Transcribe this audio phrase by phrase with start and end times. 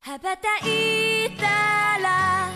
[0.00, 2.48] 羽ばたいたら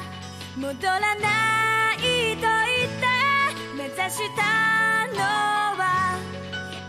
[0.56, 3.06] 戻らないと言って
[3.76, 4.42] 目指した
[5.12, 5.18] の
[5.76, 5.82] は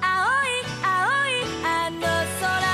[0.02, 0.92] 青い青
[1.28, 2.02] いあの
[2.40, 2.72] 空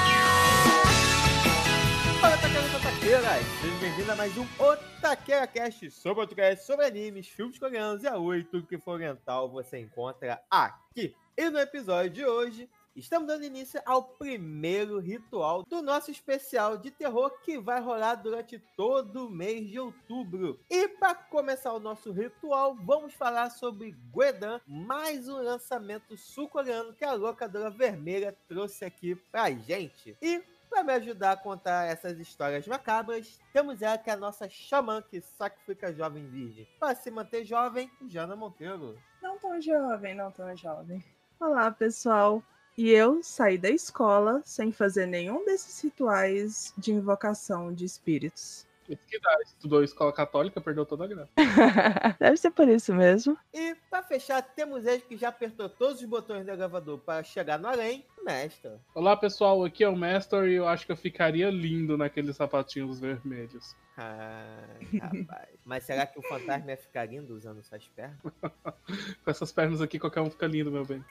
[2.20, 3.46] Fala, Taqueiras e Taqueiras!
[3.62, 8.44] Seja bem-vindo a mais um Otaqueira Cast sobre podcast, sobre animes, filmes coreanos e aoi,
[8.44, 11.16] tudo que for oriental você encontra aqui.
[11.38, 16.91] E no episódio de hoje, estamos dando início ao primeiro ritual do nosso especial de
[16.91, 20.61] terror que vai rolar durante todo o mês de outubro.
[20.71, 27.05] E para começar o nosso ritual, vamos falar sobre Guedan, mais um lançamento sul-coreano que
[27.05, 30.17] a locadora vermelha trouxe aqui pra gente.
[30.21, 34.49] E para me ajudar a contar essas histórias macabras, temos ela que é a nossa
[34.49, 36.67] xamã que sacrifica jovem virgem.
[36.81, 38.99] Para se manter jovem, Jana Monteiro.
[39.23, 41.05] Não tão jovem, não tão jovem.
[41.39, 42.43] Olá, pessoal.
[42.77, 48.67] E eu saí da escola sem fazer nenhum desses rituais de invocação de espíritos.
[48.89, 49.39] Isso que dá.
[49.45, 51.31] Estudou escola católica, perdeu toda a graça.
[52.19, 53.37] Deve ser por isso mesmo.
[53.53, 57.59] E para fechar, temos ele que já apertou todos os botões do gravador para chegar
[57.59, 58.73] no além, mestre.
[58.95, 59.65] Olá, pessoal.
[59.65, 63.77] Aqui é o Master e eu acho que eu ficaria lindo naqueles sapatinhos vermelhos.
[63.97, 65.49] Ai, rapaz.
[65.65, 68.19] Mas será que o fantasma ia ficar lindo usando essas pernas?
[69.25, 71.05] Com essas pernas aqui, qualquer um fica lindo, meu bem.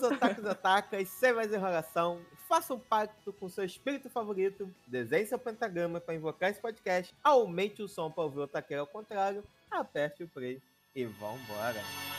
[0.00, 5.38] Meus otakus atacas, sem mais enrolação, faça um pacto com seu espírito favorito, desenhe seu
[5.38, 10.22] pentagrama para invocar esse podcast, aumente o som para ouvir o taqueiro ao contrário, aperte
[10.22, 10.62] o play
[10.94, 11.80] e vambora.
[11.80, 12.17] Então,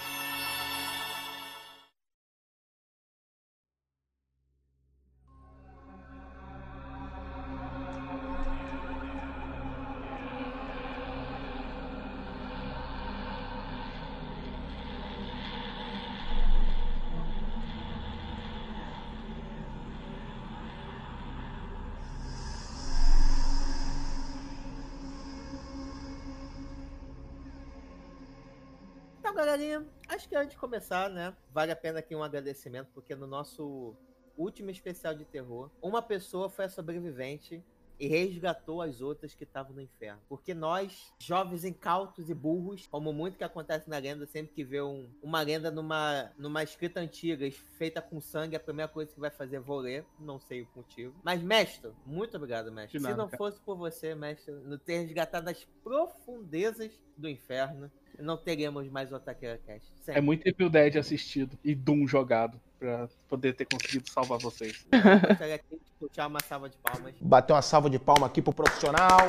[29.39, 33.25] galerinha, acho que antes de começar, né, vale a pena aqui um agradecimento, porque no
[33.25, 33.95] nosso
[34.35, 37.63] último especial de terror, uma pessoa foi a sobrevivente
[37.99, 40.21] e resgatou as outras que estavam no inferno.
[40.29, 44.81] Porque nós, jovens incautos e burros, como muito que acontece na lenda, sempre que vê
[44.81, 49.29] um- uma lenda numa, numa escrita antiga feita com sangue, a primeira coisa que vai
[49.29, 51.13] fazer é vou ler, não sei o motivo.
[51.23, 52.97] Mas, mestre, muito obrigado, mestre.
[52.97, 57.91] De Se nada, não fosse por você, mestre, no ter resgatado as profundezas do inferno,
[58.17, 59.91] não teríamos mais o Ataqueira Cast.
[59.99, 60.21] É Sempre.
[60.21, 64.85] muito Evil Dead assistido e Doom jogado pra poder ter conseguido salvar vocês.
[64.91, 68.53] Eu gostaria aqui puxar uma salva de palmas Bater uma salva de palma aqui pro
[68.53, 69.19] profissional.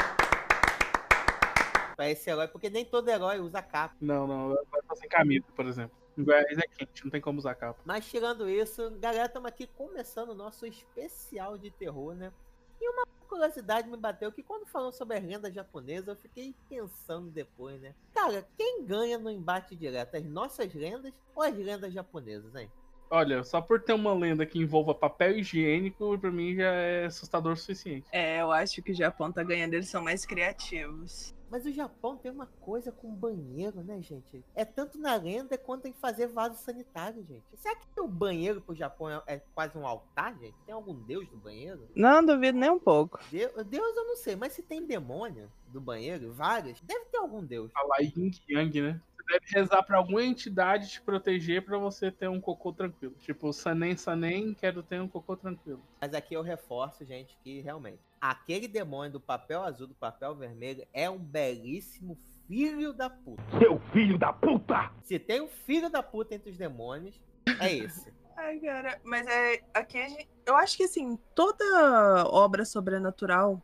[1.97, 3.94] pra esse herói, porque nem todo herói usa capa.
[4.00, 5.98] Não, não, vai fazer camisa, por exemplo.
[6.16, 7.81] Em Goiás é quente, não tem como usar capa.
[7.84, 12.32] Mas tirando isso, galera, estamos aqui começando o nosso especial de terror, né?
[12.81, 17.31] E uma curiosidade me bateu que quando falam sobre as lendas japonesas, eu fiquei pensando
[17.31, 17.94] depois, né?
[18.14, 20.16] Cara, quem ganha no embate direto?
[20.16, 22.70] As nossas lendas ou as lendas japonesas, hein?
[23.10, 27.53] Olha, só por ter uma lenda que envolva papel higiênico, pra mim já é assustador
[27.54, 28.06] o suficiente.
[28.12, 31.34] É, eu acho que o Japão tá ganhando, eles são mais criativos.
[31.50, 34.44] Mas o Japão tem uma coisa com banheiro, né, gente?
[34.54, 37.43] É tanto na lenda quanto em fazer vaso sanitário, gente.
[37.56, 40.54] Será que o banheiro pro Japão é, é quase um altar, gente?
[40.65, 41.88] Tem algum deus do banheiro?
[41.97, 43.19] Não duvido nem um pouco.
[43.32, 47.44] Deus, Deus eu não sei, mas se tem demônio do banheiro, vários, deve ter algum
[47.44, 47.72] deus.
[47.72, 49.00] Falar yin yang, né?
[49.31, 53.15] Deve rezar pra alguma entidade te proteger pra você ter um cocô tranquilo.
[53.21, 55.81] Tipo, Sanem Sanem, quero ter um cocô tranquilo.
[56.01, 60.87] Mas aqui eu reforço, gente, que realmente aquele demônio do papel azul, do papel vermelho,
[60.93, 63.43] é um belíssimo filho da puta.
[63.59, 64.93] Seu filho da puta!
[65.05, 67.19] Se tem um filho da puta entre os demônios,
[67.61, 68.12] é esse.
[68.37, 69.61] Ai, cara, mas é.
[69.75, 70.29] Aqui a gente.
[70.47, 73.62] Eu acho que assim, toda obra sobrenatural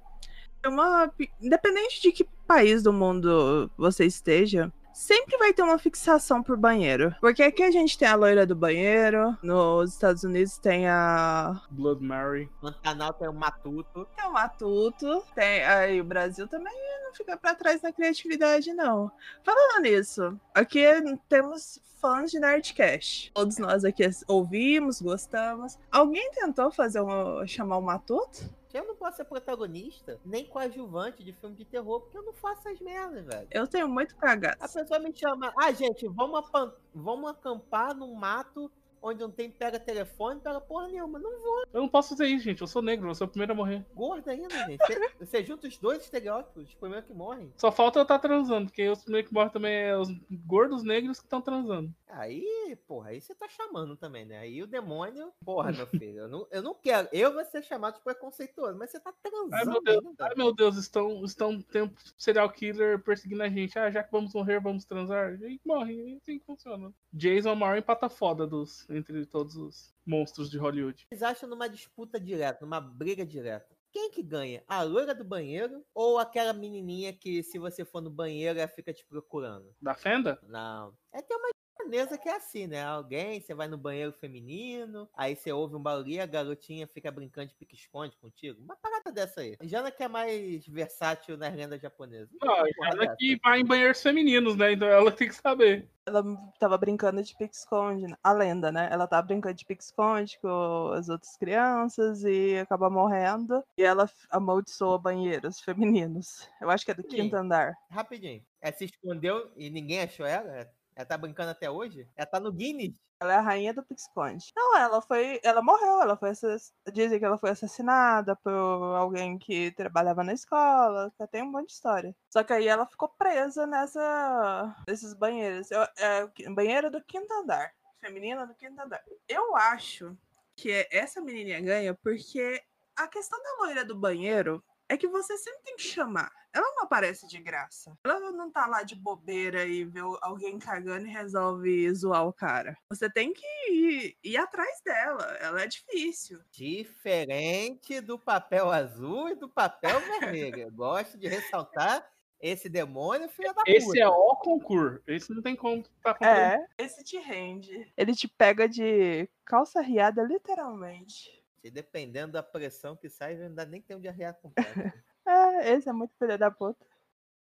[0.62, 1.12] é uma.
[1.40, 4.72] Independente de que país do mundo você esteja.
[4.96, 7.14] Sempre vai ter uma fixação por banheiro.
[7.20, 9.36] Porque aqui a gente tem a loira do banheiro.
[9.42, 11.60] Nos Estados Unidos tem a.
[11.70, 12.50] Blood Mary.
[12.62, 14.08] No canal tem o Matuto.
[14.16, 15.22] Tem o Matuto.
[15.34, 15.62] Tem.
[15.64, 16.72] Aí o Brasil também
[17.04, 19.12] não fica pra trás na criatividade, não.
[19.44, 20.82] Falando nisso, aqui
[21.28, 23.32] temos fãs de Nerdcast.
[23.34, 25.78] Todos nós aqui ouvimos, gostamos.
[25.92, 28.48] Alguém tentou fazer um, chamar o Matuto?
[28.76, 32.68] Eu não posso ser protagonista, nem coadjuvante de filme de terror, porque eu não faço
[32.68, 33.48] as merdas, velho.
[33.50, 34.56] Eu tenho muito cagado.
[34.60, 36.46] A pessoa me chama, ah, gente, vamos,
[36.94, 38.70] vamos acampar num mato
[39.06, 41.18] onde não tem pega telefone, pega porra nenhuma.
[41.18, 41.64] Não vou.
[41.72, 42.60] Eu não posso fazer isso, gente.
[42.60, 43.84] Eu sou negro, eu sou o primeiro a morrer.
[43.94, 44.78] Gorda ainda, gente.
[45.18, 47.52] Você, junta os dois estereótipos, os primeiros que morrem.
[47.56, 50.08] Só falta eu estar transando, porque os primeiros que morrem também é os
[50.46, 51.92] gordos negros que estão transando.
[52.08, 54.38] Aí, porra, aí você tá chamando também, né?
[54.38, 57.08] Aí o demônio, porra, meu filho, eu não, eu não quero.
[57.12, 59.54] Eu vou ser chamado de preconceituoso, mas você tá transando.
[59.54, 60.24] Ai meu Deus, ainda.
[60.24, 63.78] ai, meu Deus estão, estão tem um serial killer perseguindo a gente.
[63.78, 65.34] Ah, já que vamos morrer, vamos transar.
[65.42, 66.92] E morre, assim que funciona.
[67.12, 71.06] Jason é o maior empata foda dos, entre todos os monstros de Hollywood.
[71.08, 73.76] Vocês acham numa disputa direta, numa briga direta?
[73.92, 74.62] Quem que ganha?
[74.68, 78.92] A loira do banheiro ou aquela menininha que se você for no banheiro ela fica
[78.92, 79.74] te procurando?
[79.80, 80.38] Da Fenda?
[80.42, 80.94] Não.
[81.12, 81.50] É tem uma
[81.86, 82.84] japonesa que é assim, né?
[82.84, 87.48] Alguém, você vai no banheiro feminino, aí você ouve um barulho, a garotinha fica brincando
[87.48, 88.60] de pique-esconde contigo.
[88.62, 89.56] Uma parada dessa aí.
[89.62, 92.28] Jana que é mais versátil nas lendas japonesas.
[92.42, 94.72] Não, ela que vai em banheiros femininos, né?
[94.72, 95.88] Então ela tem que saber.
[96.06, 96.22] Ela
[96.60, 98.88] tava brincando de pique-esconde, a lenda, né?
[98.92, 103.62] Ela tava brincando de pique-esconde com as outras crianças e acaba morrendo.
[103.76, 106.48] E ela amaldiçoa banheiros femininos.
[106.60, 107.08] Eu acho que é do Sim.
[107.08, 107.74] quinto andar.
[107.90, 108.44] Rapidinho.
[108.60, 110.68] Ela se escondeu e ninguém achou ela?
[110.96, 112.08] Ela tá brincando até hoje?
[112.16, 112.98] Ela tá no Guinness?
[113.20, 114.46] Ela é a rainha do pique-esconde.
[114.56, 115.38] Não, ela foi.
[115.42, 116.72] Ela morreu, ela foi assass...
[116.92, 121.12] Dizem que ela foi assassinada por alguém que trabalhava na escola.
[121.18, 122.16] que Tem um monte de história.
[122.32, 124.74] Só que aí ela ficou presa nessa.
[124.88, 125.70] nesses banheiros.
[125.70, 127.70] Eu- É, banheiro do quinto andar.
[128.00, 129.02] Feminina do quinto andar.
[129.28, 130.16] Eu acho
[130.56, 132.62] que essa menininha ganha porque
[132.96, 136.30] a questão da loira do banheiro é que você sempre tem que chamar.
[136.52, 137.96] Ela não aparece de graça.
[138.04, 142.76] Ela não tá lá de bobeira e vê alguém cagando e resolve zoar o cara.
[142.90, 145.24] Você tem que ir, ir atrás dela.
[145.40, 146.40] Ela é difícil.
[146.50, 150.62] Diferente do papel azul e do papel vermelho.
[150.62, 152.06] Eu gosto de ressaltar
[152.40, 153.98] esse demônio, filho da Esse puta.
[153.98, 155.02] é o concurso.
[155.06, 156.38] Esse não tem como tá comprando.
[156.38, 157.92] É, esse te rende.
[157.96, 161.44] Ele te pega de calça riada, literalmente.
[161.66, 164.70] E dependendo da pressão que sai, não dá nem tempo de arriar completo.
[165.28, 166.86] É, esse é muito filho da puta.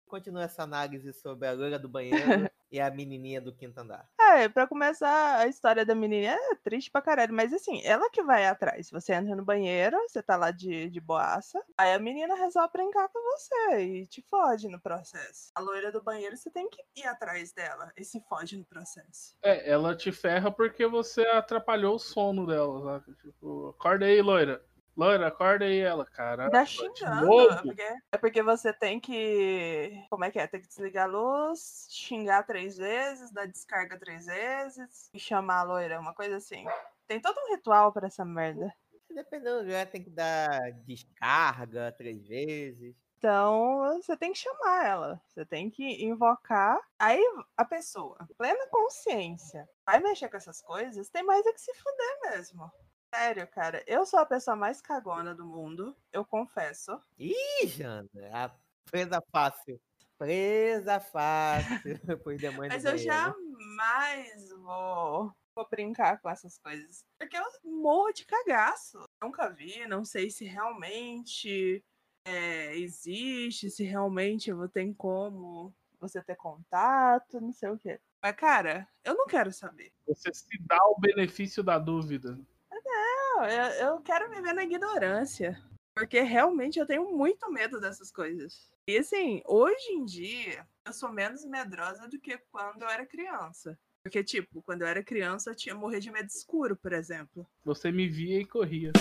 [0.07, 2.17] Continua essa análise sobre a loira do banheiro
[2.73, 4.09] e a menininha do quinto andar.
[4.35, 8.21] É, pra começar, a história da menininha é triste pra caralho, mas assim, ela que
[8.21, 8.91] vai atrás.
[8.91, 13.09] Você entra no banheiro, você tá lá de, de boaça, aí a menina resolve brincar
[13.11, 15.53] com você e te fode no processo.
[15.55, 19.37] A loira do banheiro, você tem que ir atrás dela e se fode no processo.
[19.41, 23.17] É, ela te ferra porque você atrapalhou o sono dela, sabe?
[23.23, 24.61] Tipo, acorda aí, loira.
[24.97, 26.49] Loira, acorda aí ela, cara.
[26.49, 27.53] Dá de xingando, novo?
[27.53, 29.93] é porque, é porque você tem que.
[30.09, 30.47] Como é que é?
[30.47, 35.63] Tem que desligar a luz, xingar três vezes, dar descarga três vezes e chamar a
[35.65, 36.65] loira, uma coisa assim.
[37.09, 38.73] Tem todo um ritual pra essa merda.
[39.13, 42.97] Dependendo do lugar, tem que dar descarga três vezes.
[43.19, 45.23] Então, você tem que chamar ela.
[45.29, 46.79] Você tem que invocar.
[46.99, 47.23] Aí
[47.57, 52.33] a pessoa, plena consciência, vai mexer com essas coisas, tem mais é que se fuder
[52.33, 52.71] mesmo.
[53.15, 53.83] Sério, cara.
[53.87, 57.01] Eu sou a pessoa mais cagona do mundo, eu confesso.
[57.17, 58.51] Ih, Jana, a
[58.91, 59.81] presa fácil.
[60.19, 61.81] Presa fácil
[62.25, 67.05] por demônio Mas do eu jamais vou, vou brincar com essas coisas.
[67.17, 69.05] Porque eu morro de cagaço.
[69.23, 71.85] Nunca vi, não sei se realmente
[72.25, 78.01] é, existe, se realmente eu tem como você ter contato, não sei o quê.
[78.21, 79.93] Mas, cara, eu não quero saber.
[80.09, 82.37] Você se dá o benefício da dúvida.
[82.85, 85.61] Não, eu, eu quero viver na ignorância.
[85.95, 88.71] Porque realmente eu tenho muito medo dessas coisas.
[88.89, 93.79] E assim, hoje em dia, eu sou menos medrosa do que quando eu era criança.
[94.03, 97.47] Porque, tipo, quando eu era criança, eu tinha morrer de medo escuro, por exemplo.
[97.65, 98.93] Você me via e corria.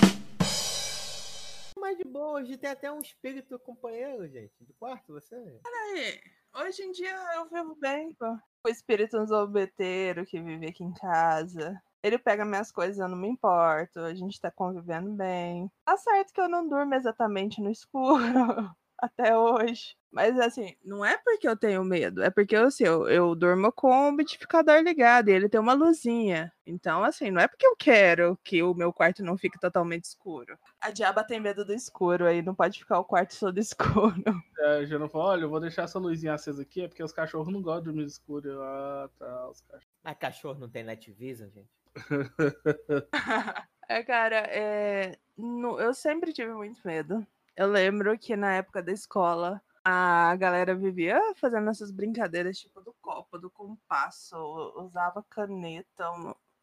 [1.77, 4.53] Mas de boa, hoje tem até um espírito companheiro, gente.
[4.61, 5.35] De quarto, você.
[5.35, 6.21] Aí,
[6.55, 11.77] hoje em dia eu vivo bem com o espírito zombeteiro que vive aqui em casa.
[12.03, 14.01] Ele pega minhas coisas, eu não me importo.
[14.01, 15.71] A gente tá convivendo bem.
[15.85, 18.21] Tá certo que eu não durmo exatamente no escuro
[18.99, 19.95] até hoje.
[20.11, 23.87] Mas assim, não é porque eu tenho medo, é porque assim, eu, eu durmo com
[23.89, 26.53] o umidificador ligado e ele tem uma luzinha.
[26.67, 30.55] Então, assim, não é porque eu quero que o meu quarto não fique totalmente escuro.
[30.79, 34.23] A diaba tem medo do escuro, aí não pode ficar o quarto todo escuro.
[34.59, 37.11] É, já não falou, olha, eu vou deixar essa luzinha acesa aqui, é porque os
[37.11, 38.61] cachorros não gostam de dormir escuro.
[38.61, 39.87] Ah, tá, os cachorros.
[40.03, 41.82] Mas cachorro não tem night vision, gente.
[43.89, 45.17] É, cara, é...
[45.37, 47.25] no- eu sempre tive muito medo.
[47.55, 52.93] Eu lembro que na época da escola, a galera vivia fazendo essas brincadeiras, tipo, do
[53.01, 54.35] copo, do compasso,
[54.77, 56.05] usava caneta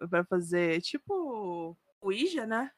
[0.09, 2.73] pra fazer, tipo, Ouija, né?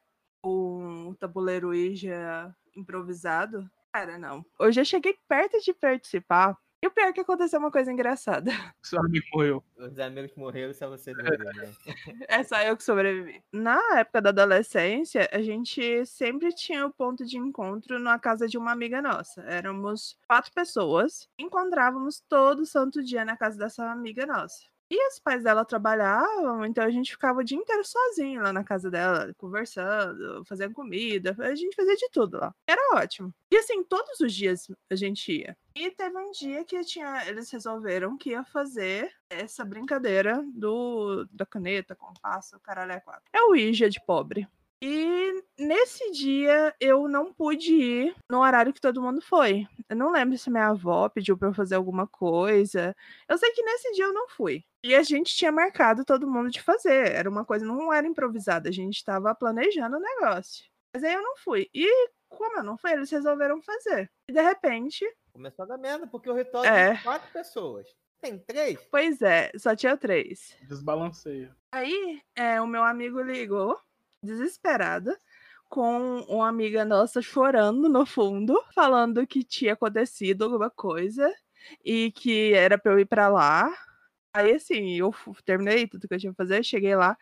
[0.45, 3.71] Um tabuleiro Ouija improvisado.
[3.93, 4.45] Cara, não.
[4.59, 8.51] Hoje eu cheguei perto de participar, E o pior é que aconteceu uma coisa engraçada.
[8.83, 9.65] Seu amigo morreu.
[9.79, 11.73] Os amigos morreram, só você viveu, né?
[12.29, 13.41] É só eu que sobrevivi.
[13.53, 18.59] Na época da adolescência, a gente sempre tinha o ponto de encontro na casa de
[18.59, 19.43] uma amiga nossa.
[19.43, 21.29] Éramos quatro pessoas.
[21.39, 24.72] Encontrávamos todo santo dia na casa dessa amiga nossa.
[24.93, 28.63] E os pais dela trabalhavam, então a gente ficava o dia inteiro sozinho lá na
[28.63, 32.55] casa dela, conversando, fazendo comida, a gente fazia de tudo lá.
[32.67, 33.33] Era ótimo.
[33.51, 35.57] E assim, todos os dias a gente ia.
[35.75, 41.47] E teve um dia que tinha, eles resolveram que ia fazer essa brincadeira do da
[41.47, 43.25] caneta, compasso, caralho é quatro.
[43.33, 44.47] É o Ija de pobre.
[44.83, 49.67] E nesse dia eu não pude ir no horário que todo mundo foi.
[49.89, 52.95] Eu não lembro se minha avó pediu pra eu fazer alguma coisa.
[53.27, 54.63] Eu sei que nesse dia eu não fui.
[54.83, 57.13] E a gente tinha marcado todo mundo de fazer.
[57.13, 60.65] Era uma coisa, não era improvisada, a gente estava planejando o negócio.
[60.95, 61.69] Mas aí eu não fui.
[61.73, 61.89] E
[62.29, 64.11] como eu não fui, eles resolveram fazer.
[64.29, 66.95] E de repente, Começou a dar merda, porque o ritual É.
[66.95, 67.87] tem quatro pessoas.
[68.21, 68.79] Tem três?
[68.91, 70.55] pois é, só tinha três.
[70.69, 71.57] Desbalanceia.
[71.73, 73.81] Aí, é, o meu amigo ligou,
[74.23, 75.19] desesperada,
[75.69, 81.33] com uma amiga nossa chorando no fundo, falando que tinha acontecido alguma coisa
[81.85, 83.73] e que era pra eu ir pra lá.
[84.35, 87.17] Aí, assim, eu terminei tudo que eu tinha que fazer, cheguei lá,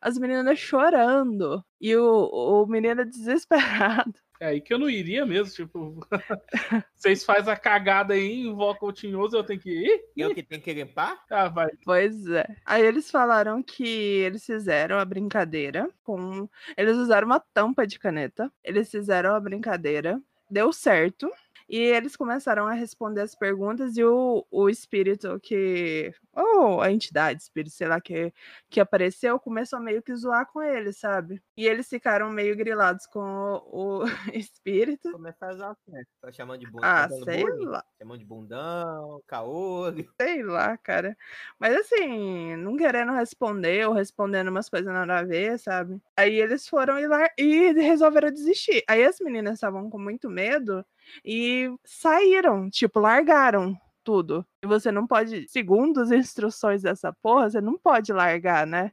[0.00, 4.14] as meninas chorando e o, o menino desesperado.
[4.40, 5.98] É aí que eu não iria mesmo, tipo.
[6.94, 10.00] Vocês fazem a cagada aí, invocam o tinhoso, eu tenho que ir?
[10.16, 11.24] Eu que tenho que limpar?
[11.30, 11.70] Ah, vai.
[11.84, 12.44] Pois é.
[12.64, 16.48] Aí eles falaram que eles fizeram a brincadeira com.
[16.76, 18.52] Eles usaram uma tampa de caneta.
[18.62, 20.20] Eles fizeram a brincadeira.
[20.50, 21.30] Deu certo.
[21.68, 26.12] E eles começaram a responder as perguntas e o, o espírito que.
[26.32, 28.32] Ou a entidade, espírito, sei lá, que,
[28.70, 31.42] que apareceu, começou meio que zoar com eles, sabe?
[31.56, 34.04] E eles ficaram meio grilados com o, o
[34.34, 35.08] espírito.
[35.10, 36.04] Começar a usar o quê?
[36.20, 36.92] Tá chamando de bundão?
[36.92, 37.66] Ah, fazendo sei bullying?
[37.66, 37.84] lá.
[38.00, 40.14] Chamando de bundão, caolho.
[40.20, 41.14] Sei lá, cara.
[41.58, 46.00] Mas assim, não querendo responder ou respondendo umas coisas nada a ver, sabe?
[46.16, 48.82] Aí eles foram e, lar- e resolveram desistir.
[48.88, 50.84] Aí as meninas estavam com muito medo
[51.24, 54.46] e saíram, tipo, largaram tudo.
[54.62, 58.92] E você não pode, segundo as instruções dessa porra, você não pode largar, né?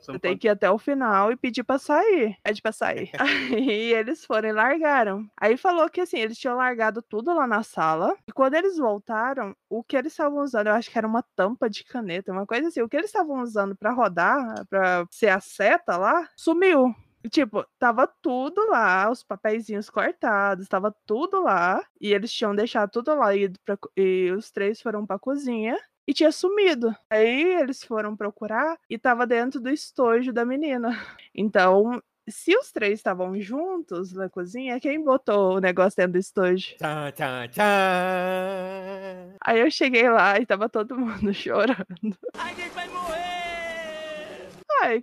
[0.00, 2.36] Você Você tem pode- que ir até o final e pedir pra sair.
[2.42, 3.10] Pede pra sair.
[3.70, 5.26] Aí eles foram e largaram.
[5.40, 8.14] Aí falou que assim, eles tinham largado tudo lá na sala.
[8.28, 11.70] E quando eles voltaram, o que eles estavam usando, eu acho que era uma tampa
[11.70, 12.82] de caneta, uma coisa assim.
[12.82, 16.94] O que eles estavam usando pra rodar, pra ser a seta lá, sumiu.
[17.30, 21.82] Tipo, tava tudo lá, os papeizinhos cortados, tava tudo lá.
[22.00, 25.78] E eles tinham deixado tudo lá e, ido pra e os três foram pra cozinha
[26.06, 26.94] e tinha sumido.
[27.10, 30.90] Aí eles foram procurar e tava dentro do estojo da menina.
[31.38, 36.74] Então, se os três estavam juntos na cozinha, quem botou o negócio dentro do estojo?
[36.76, 39.36] Tchan, tchan, tchan.
[39.44, 42.16] Aí eu cheguei lá e tava todo mundo chorando.
[42.38, 42.54] Ai,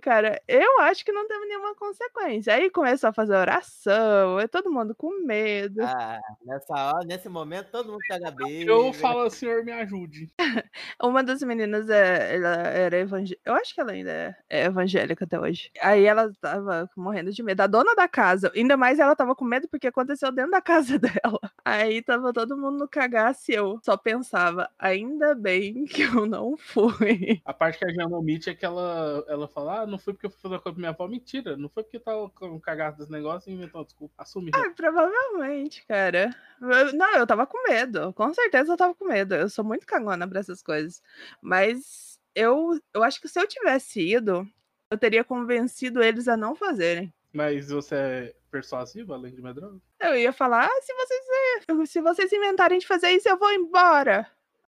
[0.00, 2.54] cara, eu acho que não teve nenhuma consequência.
[2.54, 5.82] Aí começou a fazer oração, aí todo mundo com medo.
[5.82, 8.68] Ah, nessa hora, nesse momento, todo mundo pega beijo.
[8.68, 10.28] Eu falo, senhor, me ajude.
[11.02, 13.42] Uma das meninas é, ela era evangélica.
[13.44, 15.70] Eu acho que ela ainda é, é evangélica até hoje.
[15.80, 17.60] Aí ela tava morrendo de medo.
[17.60, 20.98] A dona da casa, ainda mais ela tava com medo porque aconteceu dentro da casa
[20.98, 21.40] dela.
[21.64, 26.56] Aí tava todo mundo no cagaço e eu só pensava, ainda bem que eu não
[26.56, 27.40] fui.
[27.44, 30.26] A parte que a Jana omite é que ela, ela fala, ah, não foi porque
[30.26, 31.06] eu fui fazer uma coisa pra minha avó.
[31.08, 34.14] Mentira, não foi porque tava com cagado desse negócio e inventou uma desculpa.
[34.18, 34.50] Assume.
[34.54, 36.34] Ah, provavelmente, cara.
[36.60, 38.12] Eu- Não, eu tava com medo.
[38.14, 39.34] Com certeza eu tava com medo.
[39.34, 41.02] Eu sou muito cagona pra essas coisas.
[41.40, 44.46] Mas eu, eu acho que se eu tivesse ido,
[44.90, 47.12] eu teria convencido eles a não fazerem.
[47.32, 49.80] Mas você é persuasiva, além de medrosa?
[50.00, 54.30] Eu ia falar, ah, se vocês, se vocês inventarem de fazer isso, eu vou embora.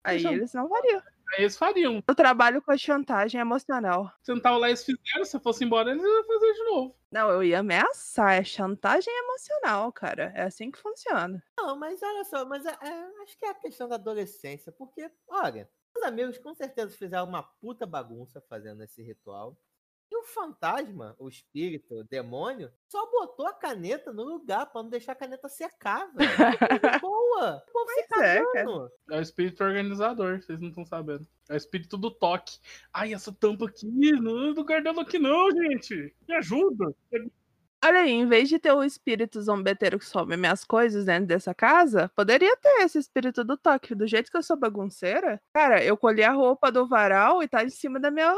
[0.02, 1.02] Aí Deixa eu- eles não fariam.
[1.34, 2.02] Aí eles fariam.
[2.06, 4.12] Eu trabalho com a chantagem emocional.
[4.22, 6.96] Você não tava lá, eles fizeram, se fosse embora, eles iam fazer de novo.
[7.10, 8.34] Não, eu ia ameaçar.
[8.34, 10.32] É chantagem emocional, cara.
[10.34, 11.42] É assim que funciona.
[11.58, 15.10] Não, mas olha só, mas é- é, acho que é a questão da adolescência, porque,
[15.28, 19.56] olha, os amigos com certeza fizeram uma puta bagunça fazendo esse ritual.
[20.10, 24.88] E o fantasma, o espírito, o demônio, só botou a caneta no lugar pra não
[24.88, 26.30] deixar a caneta secar, velho.
[26.36, 27.64] Coisa boa!
[27.68, 28.92] O povo se Pois é, cagando.
[29.10, 31.26] É o espírito organizador, vocês não estão sabendo.
[31.48, 32.58] É o espírito do toque.
[32.92, 36.14] Ai, essa tampa aqui, não, não guardando aqui não, gente.
[36.28, 36.94] Me ajuda.
[37.86, 41.54] Olha aí, em vez de ter o espírito zombeteiro que some minhas coisas dentro dessa
[41.54, 43.94] casa, poderia ter esse espírito do toque.
[43.94, 47.62] Do jeito que eu sou bagunceira, cara, eu colhi a roupa do varal e tá
[47.62, 48.34] em cima da minha,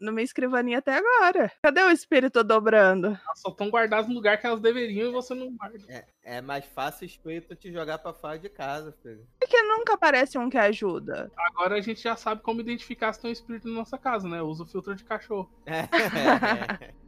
[0.00, 1.50] na minha escrivaninha até agora.
[1.60, 3.08] Cadê o espírito dobrando?
[3.08, 5.78] Elas só estão guardadas no lugar que elas deveriam e você não guarda.
[5.88, 9.26] É, é mais fácil o espírito te jogar pra fora de casa, filho.
[9.40, 11.30] Porque não nunca aparece um que ajuda?
[11.36, 14.40] Agora a gente já sabe como identificar se tem um espírito na nossa casa, né?
[14.40, 15.50] Usa o filtro de cachorro.
[15.66, 17.01] É.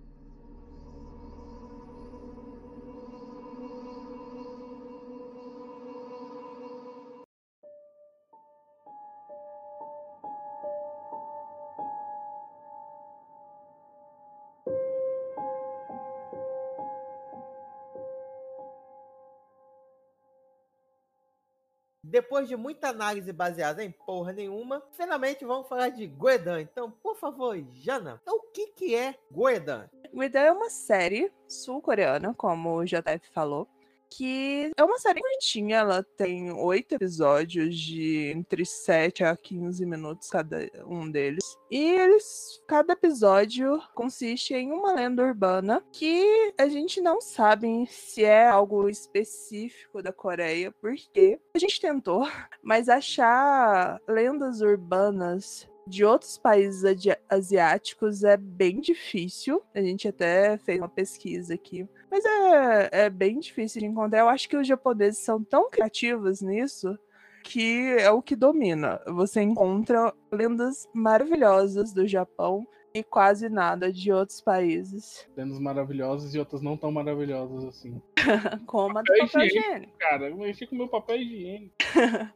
[22.35, 26.62] Depois de muita análise baseada em porra nenhuma, finalmente vamos falar de Goedan.
[26.62, 29.88] Então, por favor, Jana, então, o que, que é Goedan?
[30.12, 33.69] Guida é uma série sul-coreana, como o JF falou,
[34.11, 40.29] que é uma série curtinha, ela tem oito episódios de entre 7 a 15 minutos
[40.29, 41.45] cada um deles.
[41.75, 48.23] E eles, cada episódio consiste em uma lenda urbana que a gente não sabe se
[48.23, 52.23] é algo específico da Coreia, porque a gente tentou,
[52.62, 56.85] mas achar lendas urbanas de outros países
[57.28, 59.61] asiáticos é bem difícil.
[59.75, 61.88] A gente até fez uma pesquisa aqui.
[62.09, 64.21] Mas é, é bem difícil de encontrar.
[64.21, 66.97] Eu acho que os japoneses são tão criativos nisso
[67.45, 69.01] que é o que domina.
[69.07, 75.29] Você encontra lendas maravilhosas do Japão e quase nada de outros países.
[75.37, 78.01] Lendas maravilhosas e outras não tão maravilhosas assim.
[78.67, 79.59] Como a do Papel papel higiênico.
[79.69, 79.99] higiênico.
[79.99, 81.75] Cara, eu mexi com meu papel higiênico.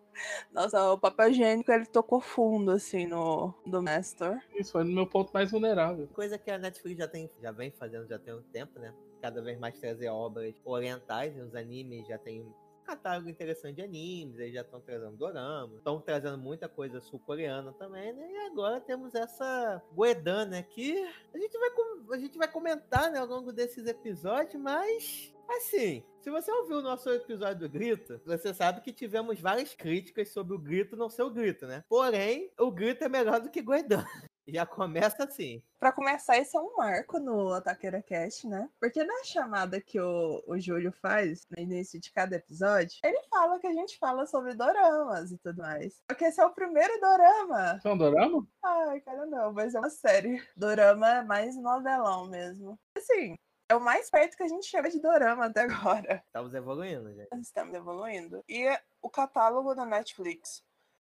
[0.52, 4.38] Nossa, o papel higiênico ele tocou fundo assim no do Master.
[4.58, 6.08] Isso foi no meu ponto mais vulnerável.
[6.08, 8.92] Coisa que a Netflix já, tem, já vem fazendo já tem um tempo, né?
[9.22, 11.42] Cada vez mais trazer obras orientais, né?
[11.44, 12.44] os animes já tem
[12.88, 18.14] catálogo interessante de animes, eles já estão trazendo dorama, estão trazendo muita coisa sul-coreana também,
[18.14, 18.32] né?
[18.32, 20.62] E agora temos essa Goedan, né?
[20.62, 21.68] Que a gente vai,
[22.12, 26.82] a gente vai comentar né, ao longo desses episódios, mas Assim, se você ouviu o
[26.82, 31.22] nosso episódio do Grito, você sabe que tivemos várias críticas sobre o Grito não ser
[31.22, 31.82] o Grito, né?
[31.88, 34.04] Porém, o Grito é melhor do que Goedan.
[34.48, 35.62] Já começa assim.
[35.78, 38.68] Pra começar, esse é um marco no Ataqueira Cast, né?
[38.80, 43.58] Porque na chamada que o, o Júlio faz no início de cada episódio, ele fala
[43.58, 46.02] que a gente fala sobre doramas e tudo mais.
[46.06, 47.76] Porque esse é o primeiro dorama.
[47.76, 48.46] Isso é um dorama?
[48.64, 50.42] Ai, cara, não, mas é uma série.
[50.56, 52.78] Dorama é mais novelão mesmo.
[52.96, 53.36] Assim,
[53.68, 56.22] é o mais perto que a gente chega de dorama até agora.
[56.26, 57.28] Estamos evoluindo, gente.
[57.38, 58.42] Estamos evoluindo.
[58.48, 58.66] E
[59.02, 60.64] o catálogo da Netflix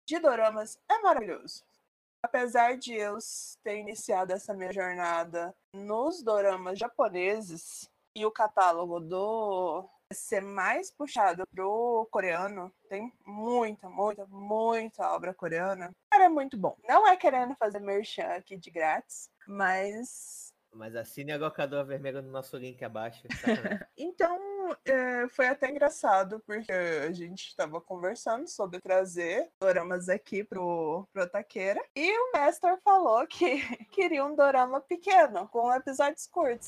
[0.05, 1.63] de doramas é maravilhoso.
[2.23, 3.17] Apesar de eu
[3.63, 11.43] ter iniciado essa minha jornada nos doramas japoneses e o catálogo do ser mais puxado
[11.47, 15.91] pro coreano, tem muita, muita, muita obra coreana.
[16.11, 16.75] Cara, é muito bom.
[16.87, 22.31] Não é querendo fazer merchan aqui de grátis, mas Mas assine a locadora vermelha no
[22.31, 23.23] nosso link abaixo.
[23.41, 23.87] sacanagem.
[23.97, 31.07] Então, é, foi até engraçado, porque a gente estava conversando sobre trazer doramas aqui pro,
[31.13, 36.67] pro Taqueira, e o Master falou que queria um dorama pequeno, com episódios curtos.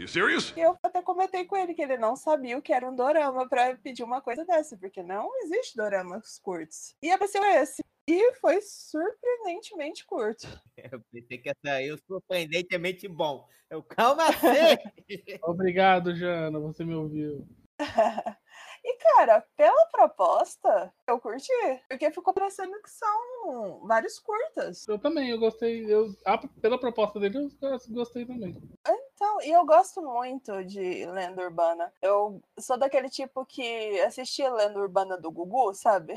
[0.00, 0.54] You serious?
[0.56, 3.76] Eu até comentei com ele que ele não sabia o que era um dorama para
[3.76, 6.96] pedir uma coisa dessa, porque não existe doramas curtos.
[7.02, 7.82] E apareceu esse.
[8.10, 10.46] E foi surpreendentemente curto.
[10.76, 13.46] Eu pensei que ia sair surpreendentemente bom.
[13.70, 14.36] Eu, calma assim!
[15.44, 17.46] Obrigado, Jana, você me ouviu.
[18.82, 21.52] E, cara, pela proposta, eu curti.
[21.86, 24.88] Porque ficou parecendo que são vários curtas.
[24.88, 25.84] Eu também, eu gostei.
[25.84, 28.56] Eu, ah, pela proposta dele, eu gos- gostei também.
[28.88, 31.92] Então, e eu gosto muito de lenda urbana.
[32.00, 36.14] Eu sou daquele tipo que assistia lenda urbana do Gugu, sabe?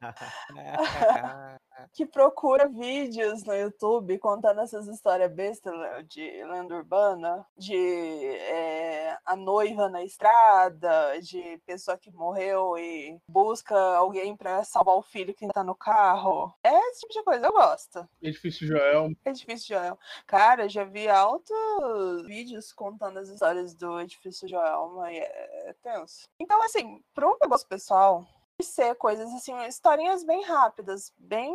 [1.92, 9.16] Que procura vídeos no YouTube contando essas histórias bestas né, de lenda urbana, de eh,
[9.24, 15.34] a noiva na estrada, de pessoa que morreu e busca alguém pra salvar o filho
[15.34, 16.52] que tá no carro.
[16.64, 18.08] É esse tipo de coisa, eu gosto.
[18.20, 19.12] Edifício Joel.
[19.24, 19.98] É difícil, Joel.
[20.26, 26.28] Cara, já vi altos vídeos contando as histórias do edifício Joelma e é tenso.
[26.40, 28.26] Então, assim, pro pessoal,
[28.62, 31.54] ser coisas assim, historinhas bem rápidas, bem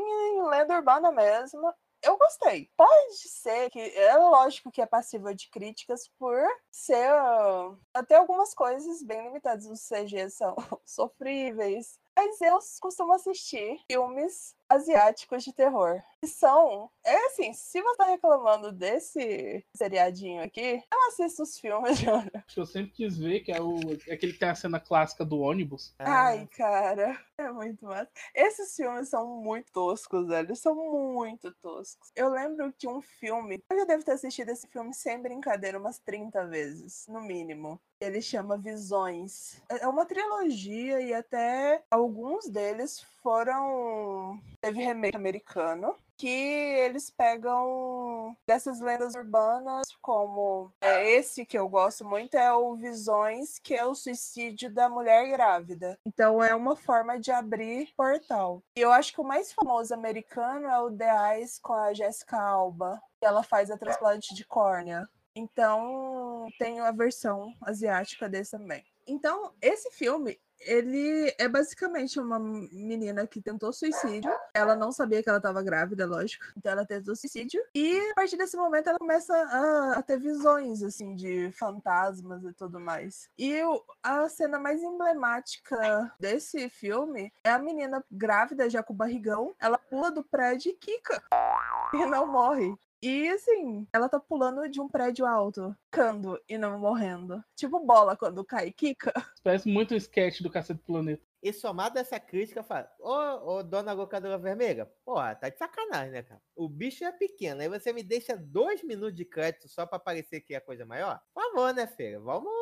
[0.50, 1.74] lenda urbana mesmo.
[2.02, 2.70] Eu gostei.
[2.76, 6.38] Pode ser que é lógico que é passiva de críticas por
[6.70, 9.66] ser ah, até algumas coisas bem limitadas.
[9.66, 10.54] Os CG são
[10.86, 16.02] sofríveis, Mas eu costumo assistir filmes asiáticos de terror.
[16.22, 16.90] Que são.
[17.04, 22.00] É assim, se você tá reclamando desse seriadinho aqui, eu assisto os filmes.
[22.48, 23.78] Que eu sempre quis ver, que é o
[24.12, 25.94] aquele que tem a cena clássica do ônibus.
[26.00, 28.10] Ai, cara, é muito massa.
[28.36, 30.56] Esses filmes são muito toscos, velho.
[30.56, 32.12] São muito toscos.
[32.16, 33.64] Eu lembro de um filme.
[33.70, 37.80] Eu já devo ter assistido esse filme sem brincadeira umas 30 vezes, no mínimo.
[38.04, 39.62] Ele chama Visões.
[39.70, 44.40] É uma trilogia e até alguns deles foram.
[44.62, 45.96] Teve remake americano.
[46.16, 52.76] Que eles pegam dessas lendas urbanas, como é, esse que eu gosto muito é o
[52.76, 55.98] Visões, que é o suicídio da mulher grávida.
[56.06, 58.62] Então é uma forma de abrir portal.
[58.78, 62.40] E eu acho que o mais famoso americano é o The Eyes com a Jessica
[62.40, 65.10] Alba, que ela faz a transplante de córnea.
[65.36, 68.84] Então, tem a versão asiática desse também.
[69.08, 74.32] Então, esse filme, ele é basicamente uma menina que tentou suicídio.
[74.54, 76.46] Ela não sabia que ela estava grávida, lógico.
[76.58, 77.62] Então ela tentou suicídio.
[77.76, 82.54] E a partir desse momento ela começa a, a ter visões, assim, de fantasmas e
[82.54, 83.30] tudo mais.
[83.38, 83.56] E
[84.02, 89.54] a cena mais emblemática desse filme é a menina grávida, já com barrigão.
[89.60, 91.22] Ela pula do prédio e quica.
[91.94, 92.76] E não morre.
[93.06, 97.44] E assim, ela tá pulando de um prédio alto, cando e não morrendo.
[97.54, 99.12] Tipo bola quando cai quica.
[99.44, 101.22] Parece muito o sketch do Cacete do Planeta.
[101.44, 106.12] E somado a essa crítica, fala: Ô, ô dona locadora vermelha, porra, tá de sacanagem,
[106.12, 106.42] né, cara?
[106.56, 110.40] O bicho é pequeno, aí você me deixa dois minutos de crédito só pra parecer
[110.40, 111.22] que é coisa maior?
[111.34, 112.18] Por favor, né, feira?
[112.22, 112.54] Vamos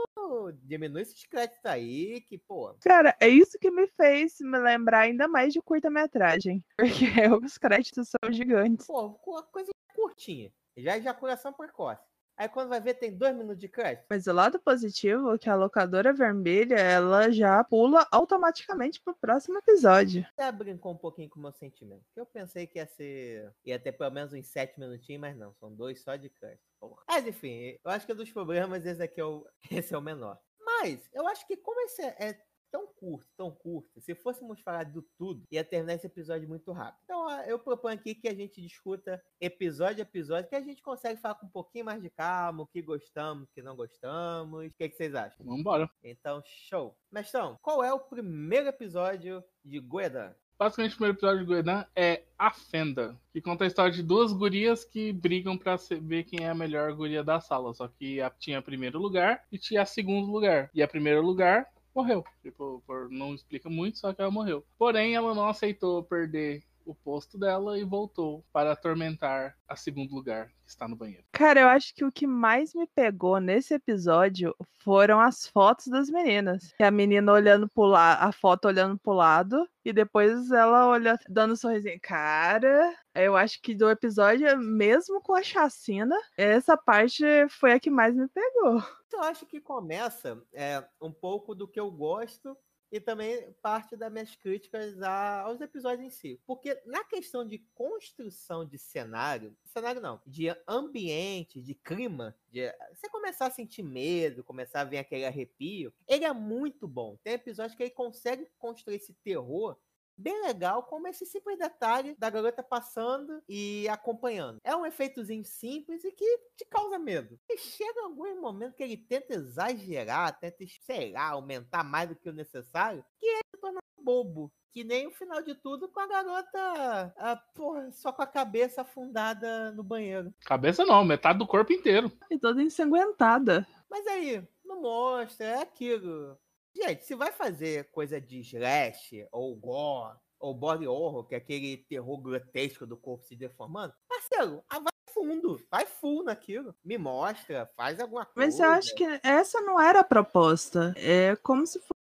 [0.63, 2.75] diminuir esses créditos aí, que, pô.
[2.81, 6.65] Cara, é isso que me fez me lembrar ainda mais de curta-metragem.
[6.75, 7.05] Porque
[7.43, 8.87] os créditos são gigantes.
[8.87, 9.13] Pô,
[9.51, 10.51] coisa curtinha.
[10.75, 12.01] Já é ejaculação precoce.
[12.41, 14.07] Aí quando vai ver, tem dois minutos de crédito.
[14.09, 19.59] Mas o lado positivo é que a locadora vermelha, ela já pula automaticamente pro próximo
[19.59, 20.25] episódio.
[20.35, 22.03] Até brincou um pouquinho com o meu sentimento.
[22.15, 23.53] Eu pensei que ia ser.
[23.63, 26.63] ia ter pelo menos uns sete minutinhos, mas não, são dois só de crédito.
[27.07, 30.01] Mas enfim, eu acho que é dos problemas, esse aqui é o, esse é o
[30.01, 30.39] menor.
[30.65, 33.99] Mas eu acho que como esse é tão curto, tão curto.
[33.99, 37.01] Se fôssemos falar do tudo, ia terminar esse episódio muito rápido.
[37.03, 41.19] Então, eu proponho aqui que a gente discuta episódio a episódio, que a gente consegue
[41.19, 44.65] falar com um pouquinho mais de calma, o que gostamos, o que não gostamos.
[44.65, 45.45] O que, é que vocês acham?
[45.45, 45.89] Vambora.
[46.03, 46.95] Então, show.
[47.11, 50.33] Mestrão, qual é o primeiro episódio de Goedan?
[50.57, 54.31] Basicamente, o primeiro episódio de Goedan é A Fenda, que conta a história de duas
[54.31, 57.73] gurias que brigam pra ver quem é a melhor guria da sala.
[57.73, 60.69] Só que a, tinha primeiro lugar e tinha segundo lugar.
[60.71, 62.23] E a primeiro lugar morreu.
[62.41, 64.65] Tipo, por, não explica muito, só que ela morreu.
[64.77, 70.47] Porém, ela não aceitou perder o posto dela e voltou para atormentar a segundo lugar,
[70.47, 71.23] que está no banheiro.
[71.31, 76.09] Cara, eu acho que o que mais me pegou nesse episódio foram as fotos das
[76.09, 76.73] meninas.
[76.77, 81.17] Que a menina olhando pro lado, a foto olhando pro lado, e depois ela olha,
[81.27, 81.99] dando um sorrisinho.
[82.01, 87.89] Cara, eu acho que do episódio, mesmo com a chacina, essa parte foi a que
[87.89, 88.83] mais me pegou.
[89.13, 92.57] Eu acho que começa é, um pouco do que eu gosto
[92.91, 96.41] e também parte das minhas críticas aos episódios em si.
[96.45, 103.09] Porque na questão de construção de cenário, cenário não, de ambiente, de clima, de você
[103.09, 107.17] começar a sentir medo, começar a ver aquele arrepio, ele é muito bom.
[107.23, 109.77] Tem episódios que ele consegue construir esse terror
[110.17, 114.59] bem legal, como esse simples detalhe da garota passando e acompanhando.
[114.63, 117.39] É um efeitozinho simples e que te causa medo.
[117.49, 122.29] E chega algum momento que ele tenta exagerar, tenta, sei lá, aumentar mais do que
[122.29, 124.51] o necessário, que ele se torna bobo.
[124.71, 128.81] Que nem o final de tudo com a garota, a, porra, só com a cabeça
[128.81, 130.33] afundada no banheiro.
[130.45, 132.09] Cabeça não, metade do corpo inteiro.
[132.29, 133.67] E toda ensanguentada.
[133.89, 136.37] Mas aí, não mostra, é aquilo.
[136.75, 141.77] Gente, se vai fazer coisa de slash, ou gore, ou body horror, que é aquele
[141.77, 146.73] terror grotesco do corpo se deformando, parceiro, vai fundo, vai full naquilo.
[146.83, 148.47] Me mostra, faz alguma coisa.
[148.47, 150.93] Mas eu acho que essa não era a proposta.
[150.97, 152.00] É como se fosse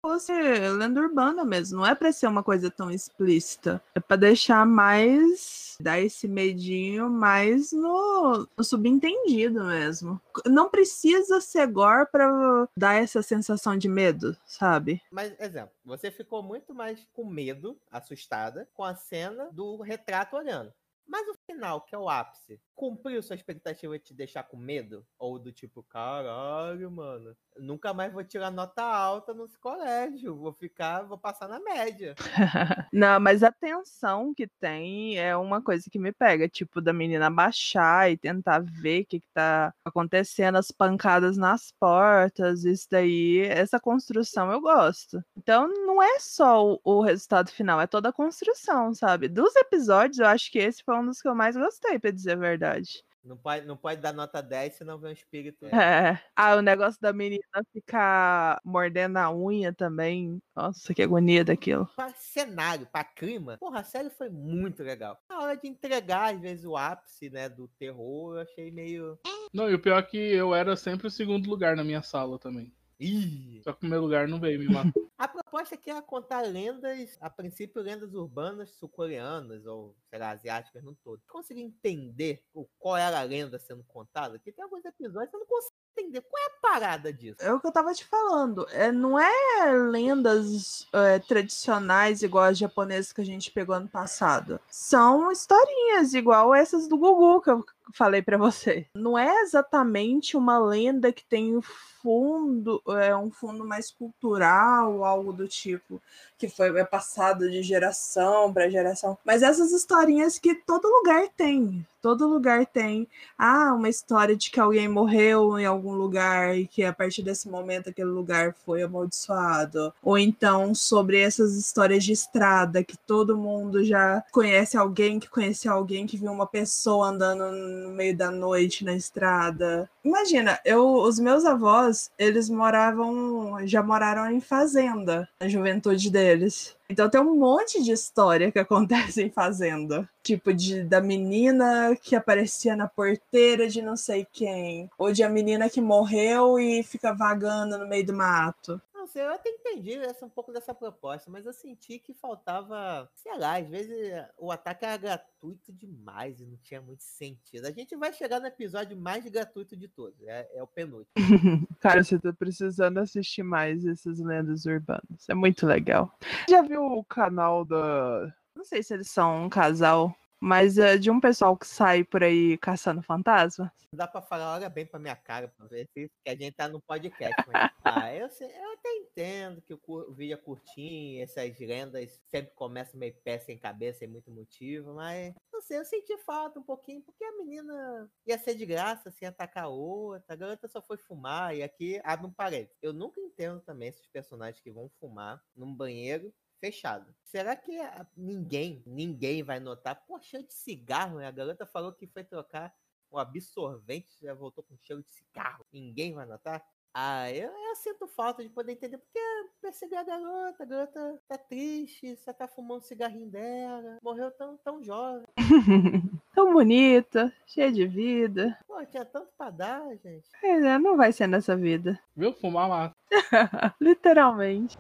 [0.79, 1.79] lenda urbana mesmo.
[1.79, 3.83] Não é pra ser uma coisa tão explícita.
[3.95, 10.21] É pra deixar mais dar esse medinho mais no, no subentendido mesmo.
[10.47, 15.03] Não precisa ser gore para dar essa sensação de medo, sabe?
[15.11, 20.73] Mas, exemplo, você ficou muito mais com medo, assustada, com a cena do retrato olhando.
[21.09, 25.07] Mas o final, que é o ápice, cumpriu sua expectativa de te deixar com medo?
[25.19, 31.03] Ou do tipo, caralho, mano, nunca mais vou tirar nota alta no colégio, vou ficar,
[31.03, 32.15] vou passar na média.
[32.93, 37.31] Não, mas a tensão que tem é uma coisa que me pega, tipo, da menina
[37.31, 43.41] baixar e tentar ver o que, que tá acontecendo, as pancadas nas portas, isso daí,
[43.49, 45.23] essa construção eu gosto.
[45.37, 49.29] Então não é só o, o resultado final, é toda a construção, sabe?
[49.29, 52.33] Dos episódios, eu acho que esse foi um dos que eu mais gostei, pra dizer
[52.33, 53.03] a verdade.
[53.27, 55.67] Não pode, não pode dar nota 10 senão vem um espírito.
[55.67, 56.23] É.
[56.37, 60.41] Ah, o negócio da menina ficar mordendo a unha também.
[60.55, 61.89] Nossa, que agonia daquilo.
[61.97, 65.19] Pra cenário, pra clima, porra, a série foi muito legal.
[65.29, 69.19] Na hora de entregar, às vezes, o ápice, né, do terror, eu achei meio.
[69.53, 72.39] Não, e o pior é que eu era sempre o segundo lugar na minha sala
[72.39, 72.73] também.
[72.99, 73.61] Ih!
[73.63, 74.93] Só que o meu lugar não veio me matar.
[75.19, 80.85] A proposta aqui é contar lendas, a princípio lendas urbanas sul-coreanas ou, sei lá, asiáticas
[80.85, 81.23] no todo.
[81.27, 84.35] Consegui entender o, qual era a lenda sendo contada?
[84.35, 87.37] Porque tem alguns episódios que eu não consigo entender qual é a parada disso.
[87.41, 88.67] É o que eu tava te falando.
[88.71, 94.61] É, não é lendas é, tradicionais igual as japonesas que a gente pegou ano passado.
[94.71, 98.87] São historinhas igual essas do Gugu que eu falei pra você.
[98.95, 105.33] Não é exatamente uma lenda que tem um fundo, é um fundo mais cultural, algo
[105.33, 106.01] do tipo,
[106.39, 109.19] que foi é passado de geração para geração.
[109.25, 111.85] Mas essas historinhas que todo lugar tem.
[112.01, 113.09] Todo lugar tem.
[113.37, 117.49] Ah, uma história de que alguém morreu em algum lugar e que a partir desse
[117.49, 119.93] momento aquele lugar foi amaldiçoado.
[120.01, 125.69] Ou então sobre essas histórias de estrada que todo mundo já conhece alguém que conhece
[125.69, 127.43] alguém que viu uma pessoa andando
[127.77, 129.89] no meio da noite na estrada.
[130.05, 136.77] Imagina, eu, os meus avós, eles moravam, já moraram em fazenda na juventude deles.
[136.89, 140.09] Então tem um monte de história que acontece em fazenda.
[140.23, 144.89] Tipo, de, da menina que aparecia na porteira de não sei quem.
[144.99, 148.81] Ou de a menina que morreu e fica vagando no meio do mato.
[149.07, 153.09] Não sei, eu até entendi essa, um pouco dessa proposta, mas eu senti que faltava,
[153.15, 153.97] sei lá, às vezes
[154.37, 157.67] o ataque era gratuito demais e não tinha muito sentido.
[157.67, 161.15] A gente vai chegar no episódio mais gratuito de todos, é, é o penúltimo.
[161.79, 165.29] Cara, você tá precisando assistir mais essas lendas urbanas.
[165.29, 166.13] É muito legal.
[166.51, 168.35] Já viu o canal da.
[168.57, 172.23] Não sei se eles são um casal, mas é de um pessoal que sai por
[172.23, 173.73] aí caçando fantasma.
[173.93, 176.69] Dá pra falar, olha bem pra minha cara pra ver se que a gente tá
[176.69, 177.35] no podcast.
[177.47, 182.53] Mas, ah, eu, sei, eu até entendo que o, vídeo é curtinho, essas lendas sempre
[182.55, 186.63] começam meio pé sem cabeça, sem muito motivo, mas não sei, eu senti falta um
[186.63, 190.83] pouquinho, porque a menina ia ser de graça, assim, atacar a outra, a garota só
[190.83, 192.77] foi fumar, e aqui abre um parênteses.
[192.83, 197.15] Eu nunca entendo também esses personagens que vão fumar num banheiro fechado.
[197.25, 199.97] Será que a- ninguém, ninguém vai notar?
[200.07, 201.27] Pô, cheio de cigarro, né?
[201.27, 202.73] A garota falou que foi trocar
[203.11, 205.65] o absorvente, já voltou com cheiro de cigarro.
[205.73, 206.63] Ninguém vai notar?
[206.99, 209.19] Ah, eu, eu sinto falta de poder entender, porque
[209.61, 214.57] perseguir a garota, a garota tá triste, só tá fumando o cigarrinho dela, morreu tão,
[214.59, 215.27] tão jovem.
[216.35, 218.59] Tão bonita, cheia de vida.
[218.67, 220.29] Pô, tinha tanto pra dar, gente.
[220.43, 221.99] É, não vai ser nessa vida.
[222.15, 222.31] Viu?
[222.35, 222.95] Fumar mata.
[223.81, 224.77] Literalmente.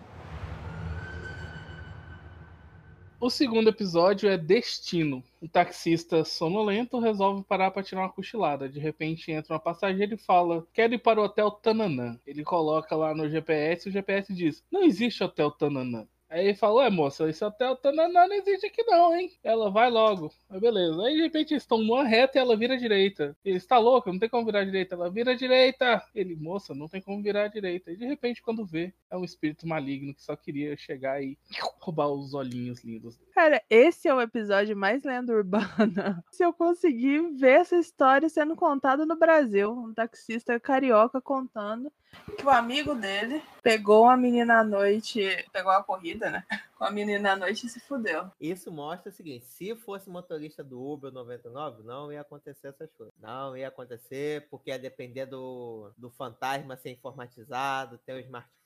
[3.19, 5.25] O segundo episódio é Destino.
[5.41, 8.69] Um taxista sonolento resolve parar para tirar uma cochilada.
[8.69, 12.21] De repente entra uma passageira e fala: Quero ir para o Hotel Tananã.
[12.27, 16.07] Ele coloca lá no GPS e o GPS diz: Não existe Hotel Tananã.
[16.37, 19.33] Aí ele fala, ué moça, esse hotel não existe aqui não, hein?
[19.43, 20.31] Ela vai logo.
[20.51, 21.03] Aí beleza.
[21.03, 23.35] Aí de repente eles estão numa reta e ela vira à direita.
[23.43, 24.95] Ele está louca, não tem como virar à direita.
[24.95, 26.03] Ela vira à direita.
[26.15, 27.91] Ele, moça, não tem como virar à direita.
[27.91, 31.39] E de repente quando vê, é um espírito maligno que só queria chegar e
[31.81, 33.19] roubar os olhinhos lindos.
[33.33, 36.23] Cara, esse é o episódio mais lenda urbana.
[36.31, 41.91] Se eu conseguir ver essa história sendo contada no Brasil, um taxista carioca contando
[42.37, 45.21] que o amigo dele pegou uma menina à noite,
[45.53, 46.45] pegou a corrida, né?
[46.77, 48.31] Com a menina à noite e se fudeu.
[48.41, 53.15] Isso mostra o seguinte: se fosse motorista do Uber 99, não ia acontecer essas coisas.
[53.19, 58.57] Não ia acontecer, porque ia depender do, do fantasma ser informatizado, ter um smartphone,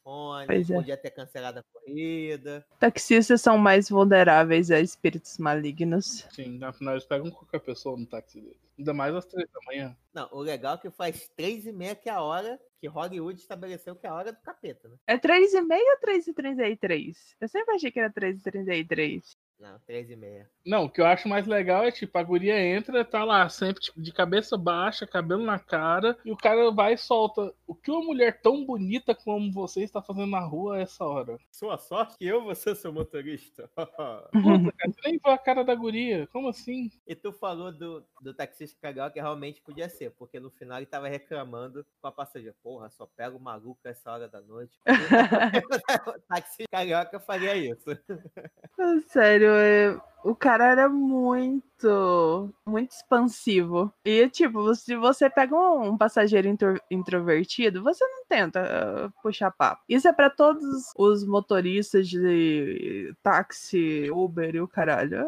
[0.47, 0.75] Pois é.
[0.75, 2.67] podia ter cancelado a corrida.
[2.79, 6.27] Taxistas são mais vulneráveis a espíritos malignos.
[6.31, 8.59] Sim, afinal eles pegam qualquer pessoa no táxi dele.
[8.79, 9.97] Ainda mais às três da manhã.
[10.13, 13.39] Não, o legal é que faz três e meia que é a hora que Hollywood
[13.39, 14.97] estabeleceu que é a hora do capeta, né?
[15.07, 17.17] É 3h30 ou 3h33?
[17.41, 19.37] Eu sempre achei que era 3h33.
[19.61, 20.51] Não, 13 e meia.
[20.65, 23.83] Não, o que eu acho mais legal é, tipo, a guria entra, tá lá, sempre
[23.83, 27.53] tipo, de cabeça baixa, cabelo na cara, e o cara vai e solta.
[27.67, 31.39] O que uma mulher tão bonita como você está fazendo na rua a essa hora?
[31.51, 33.71] Sua sorte que eu vou ser seu motorista.
[34.33, 36.27] Puta, cara, você nem viu a cara da guria.
[36.33, 36.91] Como assim?
[37.07, 40.87] e tu falou do, do taxista carioca que realmente podia ser, porque no final ele
[40.87, 42.57] tava reclamando com a passageira.
[42.63, 44.79] Porra, só pega o maluco essa hora da noite.
[46.07, 47.85] o taxista carioca faria isso.
[49.09, 53.91] Sério, é- o cara era muito, muito expansivo.
[54.05, 58.61] E, tipo, se você pega um, passageiro intro- introvertido, você não tenta
[59.07, 59.83] ah, puxar papo.
[59.89, 60.63] Isso é pra todos
[60.97, 65.27] os motoristas de táxi, Uber e o caralho.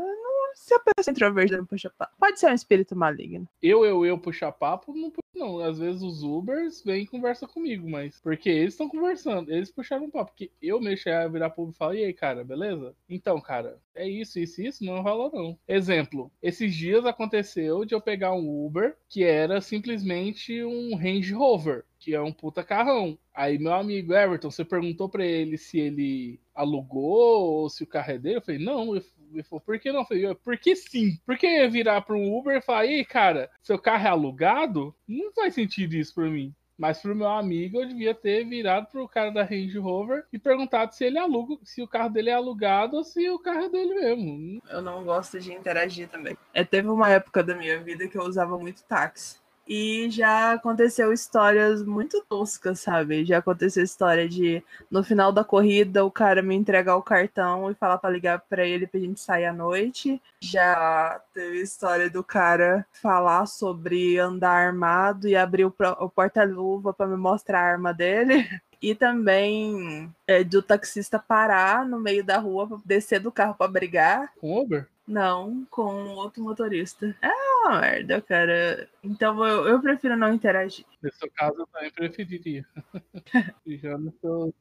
[0.55, 3.49] Se a pessoa introvertida não puxa papo, pode ser um espírito maligno.
[3.63, 5.59] Eu, eu, eu puxar papo, não puxo, não.
[5.61, 8.21] Às vezes os Ubers vêm e conversam comigo, mas.
[8.21, 10.33] Porque eles estão conversando, eles puxaram papo.
[10.33, 12.95] Porque eu mexer a virar público e falar, e aí, cara, beleza?
[13.09, 15.59] Então, cara, é isso, isso, isso, não rola não.
[15.69, 21.85] Exemplo, esses dias aconteceu de eu pegar um Uber que era simplesmente um Range Rover,
[22.03, 23.17] que é um puta carrão.
[23.33, 28.11] Aí meu amigo Everton, você perguntou pra ele se ele alugou ou se o carro
[28.11, 28.37] é dele?
[28.39, 30.01] Eu falei, não, ele falou, por que não?
[30.01, 31.17] Eu falei, porque sim.
[31.25, 34.93] Porque virar para um Uber e falar, ei, cara, seu carro é alugado?
[35.07, 36.53] Não faz sentido isso pra mim.
[36.77, 40.93] Mas pro meu amigo, eu devia ter virado pro cara da Range Rover e perguntado
[40.93, 43.95] se ele aluga, se o carro dele é alugado ou se o carro é dele
[43.95, 44.61] mesmo.
[44.69, 46.37] Eu não gosto de interagir também.
[46.53, 49.42] É, teve uma época da minha vida que eu usava muito táxi.
[49.67, 53.25] E já aconteceu histórias muito toscas, sabe?
[53.25, 57.75] Já aconteceu história de no final da corrida o cara me entregar o cartão e
[57.75, 60.21] falar pra ligar pra ele pra gente sair à noite.
[60.41, 67.17] Já teve história do cara falar sobre andar armado e abrir o, porta-luva pra me
[67.17, 68.49] mostrar a arma dele.
[68.83, 74.33] E também é, do taxista parar no meio da rua, descer do carro pra brigar.
[74.41, 74.89] Com Uber?
[75.07, 77.15] Não, com outro motorista.
[77.21, 78.89] É uma merda, cara.
[79.03, 80.85] Então eu, eu prefiro não interagir.
[81.03, 82.65] Nesse caso, eu também preferiria.
[83.67, 84.15] Já nas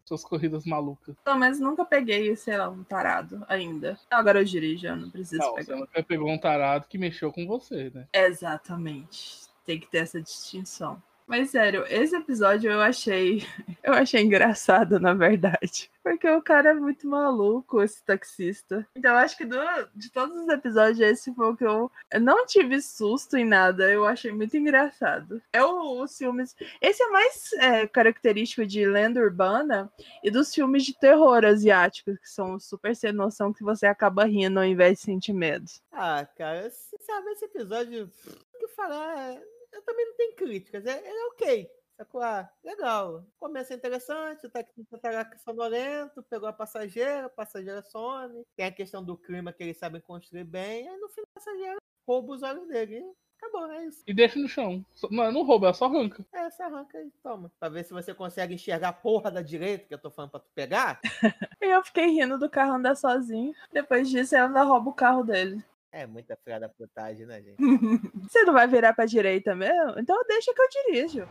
[0.04, 1.15] suas corridas malucas.
[1.23, 3.99] Pelo menos nunca peguei, sei lá, um tarado ainda.
[4.10, 5.80] Agora eu dirijo, eu não preciso Não, você pegar.
[5.80, 8.08] nunca pegou um tarado que mexeu com você, né?
[8.13, 9.41] Exatamente.
[9.65, 11.01] Tem que ter essa distinção.
[11.32, 13.44] Mas sério, esse episódio eu achei.
[13.84, 15.89] Eu achei engraçado, na verdade.
[16.04, 18.86] Porque o cara é muito maluco, esse taxista.
[18.96, 19.58] Então acho que do-
[19.96, 23.91] de todos os episódios, esse foi o que eu, eu não tive susto em nada.
[23.91, 25.41] Eu achei muito engraçado.
[25.52, 26.56] É o, os filmes.
[26.80, 29.91] Esse é mais é, característico de lenda urbana
[30.24, 34.60] e dos filmes de terror asiáticos, que são super sem noção que você acaba rindo
[34.60, 35.65] ao invés de sentir medo.
[35.91, 38.12] Ah, cara, sinceramente, esse episódio,
[38.54, 39.38] o que falar,
[39.72, 41.70] eu também não tenho críticas, é, é ok.
[41.98, 42.22] Sacou?
[42.22, 43.24] Ah, legal.
[43.40, 48.44] Começa interessante, o taxista tá sonolento, pegou a passageira, a passageira some.
[48.56, 51.78] Tem a questão do clima que eles sabem construir bem, aí no final a passageira
[52.08, 52.96] rouba os olhos dele.
[52.98, 54.04] E acabou, é isso.
[54.08, 54.84] E deixa no chão.
[54.96, 56.26] Só- Não, não rouba, ela só arranca.
[56.34, 57.52] É, você arranca e toma.
[57.60, 60.40] Pra ver se você consegue enxergar a porra da direita que eu tô falando pra
[60.40, 61.00] tu pegar.
[61.64, 63.54] E eu fiquei rindo do carro andar sozinho.
[63.72, 65.64] Depois disso, ele ainda rouba o carro dele.
[65.91, 67.58] É muita filha da putagem, né, gente?
[68.23, 69.99] Você não vai virar pra direita mesmo?
[69.99, 71.27] Então deixa que eu dirijo.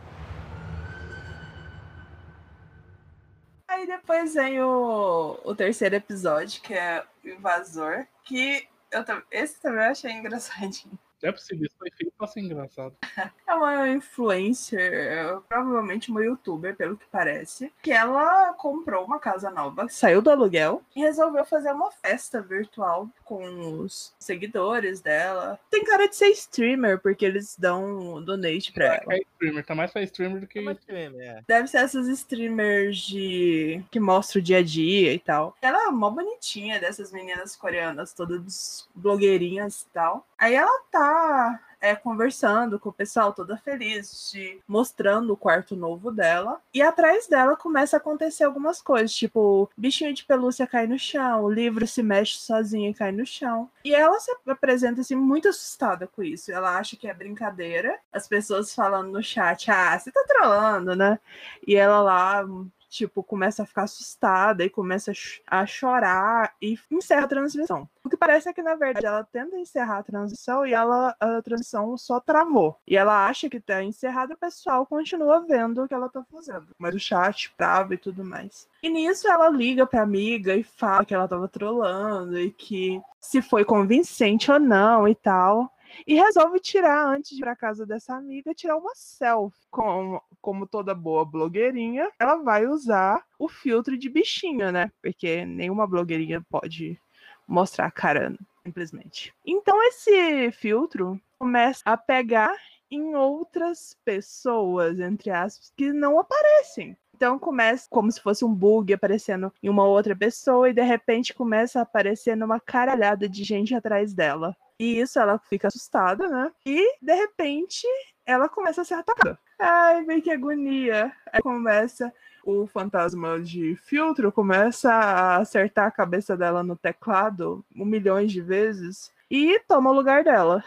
[3.67, 9.85] Aí depois vem o, o terceiro episódio, que é o Invasor, que eu, esse também
[9.85, 10.99] eu achei engraçadinho.
[11.21, 12.95] Não é possível, isso foi feito pra ser engraçado.
[13.51, 19.89] É uma influencer, provavelmente uma youtuber, pelo que parece, que ela comprou uma casa nova,
[19.89, 23.43] saiu do aluguel e resolveu fazer uma festa virtual com
[23.81, 25.59] os seguidores dela.
[25.69, 29.13] Tem cara de ser streamer, porque eles dão donate pra ela.
[29.13, 30.59] É streamer, tá mais pra streamer do que.
[30.59, 31.41] É que é, é?
[31.45, 35.57] Deve ser essas streamers de que mostram o dia a dia e tal.
[35.61, 40.25] Ela é mó bonitinha dessas meninas coreanas, todas blogueirinhas e tal.
[40.41, 46.11] Aí ela tá é, conversando com o pessoal, toda feliz, de, mostrando o quarto novo
[46.11, 46.59] dela.
[46.73, 51.43] E atrás dela começa a acontecer algumas coisas, tipo, bichinho de pelúcia cai no chão,
[51.43, 53.69] o livro se mexe sozinho e cai no chão.
[53.85, 56.51] E ela se apresenta assim muito assustada com isso.
[56.51, 57.99] Ela acha que é brincadeira.
[58.11, 61.19] As pessoas falando no chat, ah, você tá trolando, né?
[61.67, 62.43] E ela lá,
[62.91, 67.87] tipo, começa a ficar assustada e começa a ch- a chorar e encerra a transmissão.
[68.03, 71.41] O que parece é que, na verdade, ela tenta encerrar a transmissão e ela, a
[71.41, 72.77] transmissão só travou.
[72.85, 76.67] E ela acha que tá encerrada, o pessoal continua vendo o que ela tá fazendo.
[76.77, 78.67] Mas o chat trava e tudo mais.
[78.83, 83.41] E nisso ela liga pra amiga e fala que ela tava trolando e que se
[83.41, 85.71] foi convincente ou não e tal.
[86.05, 89.59] E resolve tirar, antes de ir pra casa dessa amiga, tirar uma selfie.
[89.69, 94.91] Como, como toda boa blogueirinha, ela vai usar o filtro de bichinho, né?
[95.01, 96.99] Porque nenhuma blogueirinha pode
[97.47, 99.33] mostrar a cara, simplesmente.
[99.45, 102.55] Então esse filtro começa a pegar
[102.89, 106.97] em outras pessoas, entre aspas, que não aparecem.
[107.15, 111.33] Então começa como se fosse um bug aparecendo em uma outra pessoa e de repente
[111.33, 114.55] começa a aparecer numa caralhada de gente atrás dela.
[114.81, 116.51] E isso ela fica assustada, né?
[116.65, 117.85] E de repente
[118.25, 119.37] ela começa a ser atacada.
[119.59, 121.15] Ai, vem que agonia.
[121.31, 122.11] Aí começa
[122.43, 128.41] o fantasma de filtro começa a acertar a cabeça dela no teclado um milhão de
[128.41, 130.63] vezes e toma o lugar dela.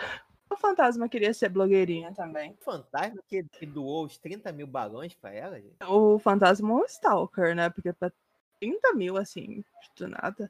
[0.49, 2.53] O fantasma queria ser blogueirinha também.
[2.61, 5.75] O fantasma que, que doou os 30 mil balões pra ela, gente.
[5.89, 7.69] O fantasma é um stalker, né?
[7.69, 8.13] Porque pra
[8.61, 9.65] 30 mil, assim,
[9.99, 10.49] do nada.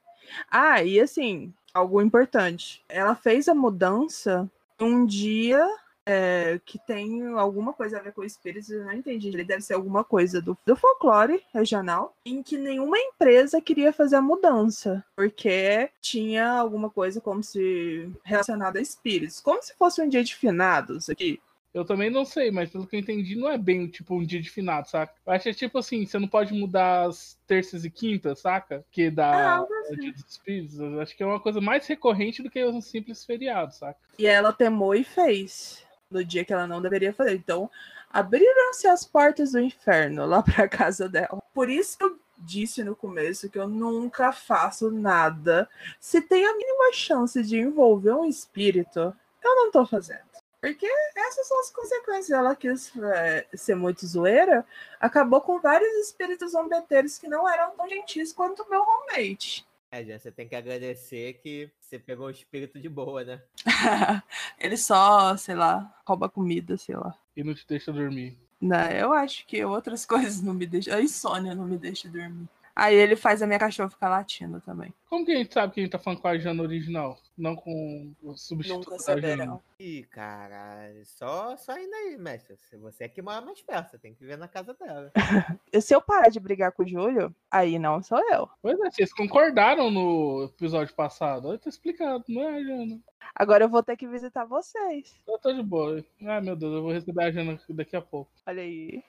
[0.51, 2.83] Ah, e assim, algo importante.
[2.89, 4.49] Ela fez a mudança
[4.81, 5.69] um dia
[6.07, 9.29] é, que tem alguma coisa a ver com espíritos, eu não entendi.
[9.29, 14.17] Ele deve ser alguma coisa do, do folclore regional, em que nenhuma empresa queria fazer
[14.17, 20.09] a mudança, porque tinha alguma coisa como se relacionada a espíritos, como se fosse um
[20.09, 21.41] dia de finados aqui.
[21.75, 24.41] Eu também não sei, mas pelo que eu entendi, não é bem tipo um dia
[24.41, 25.13] de finado, saca?
[25.27, 28.85] Eu acho que é tipo assim, você não pode mudar as terças e quintas, saca?
[28.93, 30.79] Que dá Ah, o dia dos espíritos.
[30.79, 33.99] Eu acho que é uma coisa mais recorrente do que um simples feriado, saca?
[34.17, 37.35] E ela temou e fez no dia que ela não deveria fazer.
[37.35, 37.69] Então,
[38.09, 41.43] abriram-se as portas do inferno lá para casa dela.
[41.53, 45.69] Por isso que eu disse no começo que eu nunca faço nada.
[45.99, 49.01] Se tem a mínima chance de envolver um espírito,
[49.43, 50.34] eu não tô fazendo.
[50.65, 52.31] Porque essas são as consequências.
[52.31, 54.65] Ela quis é, ser muito zoeira,
[54.99, 59.67] acabou com vários espíritos zombeteiros que não eram tão gentis quanto o meu roommate.
[59.91, 63.43] É, gente, você tem que agradecer que você pegou o espírito de boa, né?
[64.59, 67.15] Ele só, sei lá, rouba comida, sei lá.
[67.37, 68.39] E não te deixa dormir.
[68.59, 70.97] Não, eu acho que outras coisas não me deixam.
[70.97, 72.49] A insônia não me deixa dormir.
[72.77, 74.93] Aí ele faz a minha cachorra ficar latindo também.
[75.09, 77.17] Como que a gente sabe que a gente tá falando com a Jana original?
[77.39, 79.37] Não com o substituto Nunca da Jana?
[79.37, 79.63] saberão.
[79.79, 82.57] Ih, caralho, só, só indo aí, mestre.
[82.57, 85.13] Se Você é que mora mais perto, você tem que ver na casa dela.
[85.81, 88.49] Se eu parar de brigar com o Júlio, aí não sou eu.
[88.61, 91.53] Pois é, vocês concordaram no episódio passado.
[91.53, 92.99] Eu tô explicado, não é, Jana?
[93.37, 95.15] Agora eu vou ter que visitar vocês.
[95.29, 96.05] Eu tô de boa.
[96.27, 98.33] Ai, meu Deus, eu vou receber a Jana daqui a pouco.
[98.47, 99.03] Olha aí.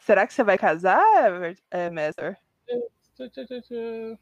[0.00, 1.00] Será que você vai casar,
[1.70, 2.36] é, Messer?
[2.66, 2.90] Tchau.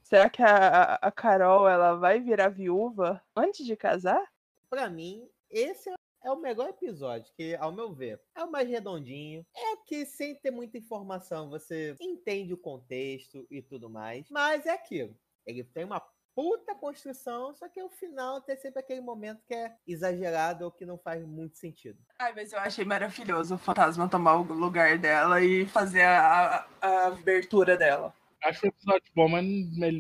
[0.03, 4.23] Será que a, a- Carol ela vai virar viúva antes de casar?
[4.69, 8.69] Pra mim, esse é- é o melhor episódio, que, ao meu ver, é o mais
[8.69, 9.45] redondinho.
[9.57, 14.27] É que, sem ter muita informação, você entende o contexto e tudo mais.
[14.31, 15.17] Mas é aquilo.
[15.47, 16.03] Ele tem uma
[16.35, 20.87] puta construção, só que o final tem sempre aquele momento que é exagerado ou que
[20.87, 21.99] não faz muito sentido.
[22.19, 26.67] Ai, mas eu achei maravilhoso o fantasma tomar o lugar dela e fazer a, a-
[26.81, 28.15] a abertura dela.
[28.43, 29.45] Acho o episódio bom, mas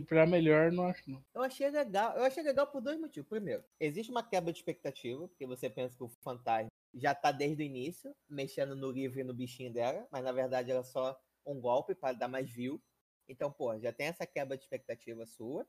[0.07, 1.23] pra melhor não acho não.
[1.35, 2.17] Eu achei legal.
[2.17, 3.29] Eu achei legal por dois motivos.
[3.29, 7.63] Primeiro, existe uma quebra de expectativa, porque você pensa que o fantasma já tá desde
[7.63, 11.61] o início, mexendo no livro e no bichinho dela, mas na verdade era só um
[11.61, 12.81] golpe para dar mais view.
[13.29, 15.67] Então, pô, já tem essa quebra de expectativa sua.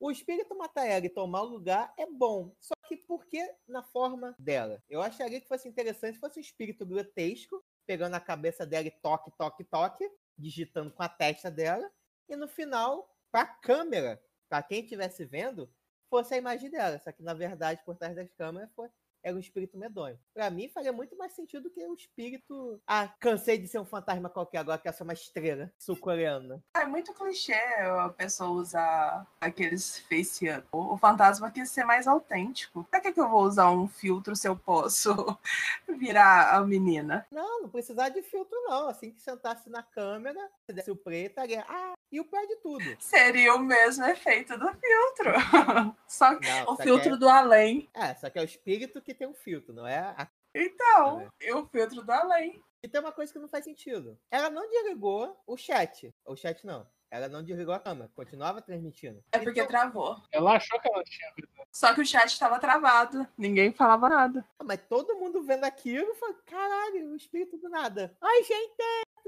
[0.00, 2.54] O espírito matar ela e tomar o lugar é bom.
[2.58, 4.82] Só que por que na forma dela?
[4.88, 8.90] Eu acharia que fosse interessante se fosse um espírito grotesco, pegando a cabeça dela e
[8.90, 11.88] toque, toque, toque, digitando com a testa dela.
[12.28, 15.72] E no final, pra câmera, pra quem estivesse vendo,
[16.08, 16.98] fosse a imagem dela.
[16.98, 18.88] Só que na verdade, por trás das câmeras, foi,
[19.24, 20.18] era um espírito medonho.
[20.34, 22.78] Pra mim, faria muito mais sentido que o espírito.
[22.86, 26.62] Ah, cansei de ser um fantasma qualquer, agora quero ser uma estrela sul-coreana.
[26.76, 30.66] É muito clichê a pessoa usar aqueles face up.
[30.70, 32.84] O fantasma quis ser mais autêntico.
[32.90, 35.10] Pra que, que eu vou usar um filtro se eu posso
[35.88, 37.26] virar a menina?
[37.30, 38.88] Não, não precisava de filtro, não.
[38.88, 41.64] Assim que sentasse na câmera, se desse o preto, estaria.
[41.66, 42.84] Ah, e o pior de tudo.
[43.00, 45.32] Seria o mesmo efeito do filtro.
[46.06, 47.88] Só que Não, o só filtro que do além.
[47.94, 51.28] é, é, só que é o espírito que tem um filtro, não é a Então,
[51.40, 52.62] é o filtro do além.
[52.82, 54.18] E tem uma coisa que não faz sentido.
[54.30, 56.14] Ela não desligou o chat.
[56.26, 56.86] O chat não.
[57.10, 58.10] Ela não desligou a câmera.
[58.14, 59.22] Continuava transmitindo.
[59.32, 60.16] É porque Então- travou.
[60.32, 61.32] Ela achou que ela tinha.
[61.72, 63.26] Só que o chat tava travado.
[63.38, 64.44] Ninguém falava nada.
[64.58, 68.16] Ah, Mas todo mundo vendo aquilo falou: caralho, o espírito do nada.
[68.20, 68.74] Oi, gente,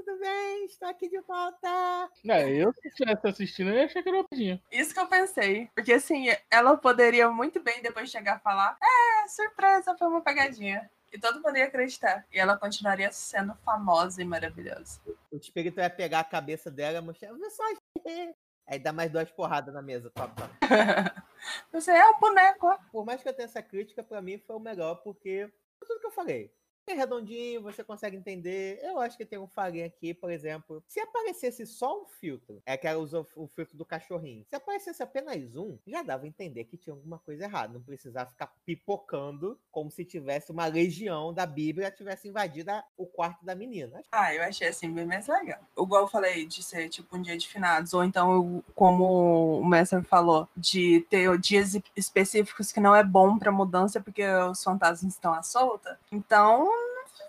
[0.07, 0.65] tudo bem?
[0.65, 2.09] Estou aqui de volta.
[2.25, 4.61] É, eu se estivesse assistindo, eu ia achar que era uma piadinha.
[4.71, 5.69] Isso que eu pensei.
[5.75, 10.89] Porque assim, ela poderia muito bem depois chegar e falar: É, surpresa, foi uma pegadinha.
[11.11, 12.25] E todo mundo ia acreditar.
[12.31, 15.01] E ela continuaria sendo famosa e maravilhosa.
[15.29, 17.63] O espírito ia pegar a cabeça dela e mostrar: Vê só,
[18.07, 18.33] gente.
[18.65, 20.09] Aí dá mais duas porradas na mesa.
[20.11, 20.49] Top, top.
[21.73, 22.79] Você é o boneco.
[22.93, 25.51] Por mais que eu tenha essa crítica, pra mim foi o melhor, porque
[25.85, 26.51] tudo que eu falei.
[26.87, 28.79] É redondinho, você consegue entender.
[28.81, 30.81] Eu acho que tem um farinha aqui, por exemplo.
[30.87, 34.45] Se aparecesse só um filtro, é que era o, filtro do cachorrinho.
[34.47, 37.73] Se aparecesse apenas um, já dava a entender que tinha alguma coisa errada.
[37.73, 43.45] Não precisava ficar pipocando como se tivesse uma legião da Bíblia tivesse invadido o quarto
[43.45, 44.01] da menina.
[44.11, 45.59] Ah, eu achei assim bem mais legal.
[45.77, 50.01] Igual eu falei de ser tipo um dia de finados, ou então, como o mestre
[50.03, 55.33] falou, de ter dias específicos que não é bom pra mudança porque os fantasmas estão
[55.33, 55.99] à solta.
[56.11, 56.67] Então,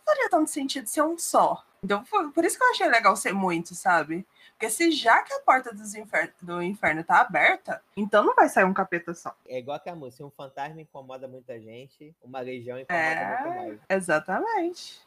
[0.09, 1.65] faria tanto sentido ser um só.
[1.83, 4.27] Então, foi- por isso que eu achei legal ser muito, sabe?
[4.53, 8.65] Porque se já que a porta infer- do inferno tá aberta, então não vai sair
[8.65, 9.33] um capeta só.
[9.47, 13.41] É igual que a música, um fantasma incomoda muita gente, uma legião incomoda É.
[13.45, 13.81] muito mais.
[13.89, 15.01] Exatamente.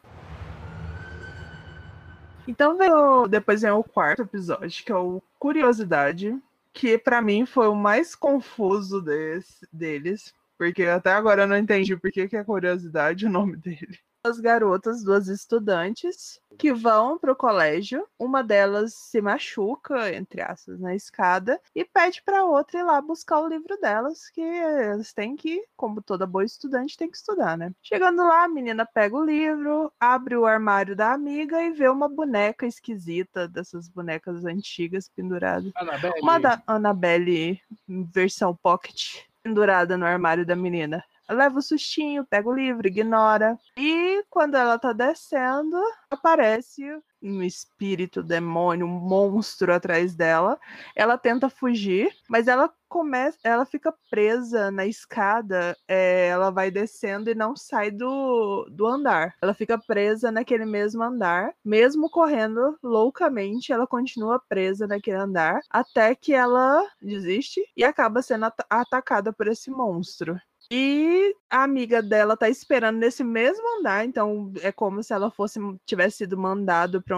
[2.47, 6.37] Então veio, depois vem o quarto episódio, que é o Curiosidade,
[6.73, 11.95] que pra mim foi o mais confuso desse, deles, porque até agora eu não entendi
[11.97, 13.99] por que, que é Curiosidade o nome dele.
[14.24, 18.07] Duas garotas, duas estudantes, que vão pro colégio.
[18.19, 23.39] Uma delas se machuca, entre aspas, na escada, e pede pra outra ir lá buscar
[23.39, 27.74] o livro delas, que elas têm que, como toda boa estudante, tem que estudar, né?
[27.82, 32.07] Chegando lá, a menina pega o livro, abre o armário da amiga e vê uma
[32.07, 35.72] boneca esquisita, dessas bonecas antigas penduradas.
[35.76, 41.03] Annabelle, Uma da Annabelle versão pocket pendurada no armário da menina.
[41.32, 43.57] Leva o sustinho, pega o livro, ignora.
[43.77, 45.77] E quando ela tá descendo,
[46.09, 46.84] aparece
[47.21, 50.59] um espírito, demônio, um monstro atrás dela.
[50.95, 55.77] Ela tenta fugir, mas ela começa, ela fica presa na escada.
[55.88, 59.36] é, ela vai descendo e não sai do, do andar.
[59.41, 66.15] Ela fica presa naquele mesmo andar, mesmo correndo loucamente, ela continua presa naquele andar até
[66.15, 70.39] que ela desiste e acaba sendo ata- atacada por esse monstro.
[70.74, 75.59] E a amiga dela tá esperando nesse mesmo andar, então é como se ela fosse
[75.86, 77.17] tivesse sido mandado para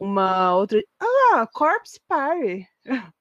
[0.00, 0.80] uma outra.
[1.00, 2.68] Ah, Corpse Party.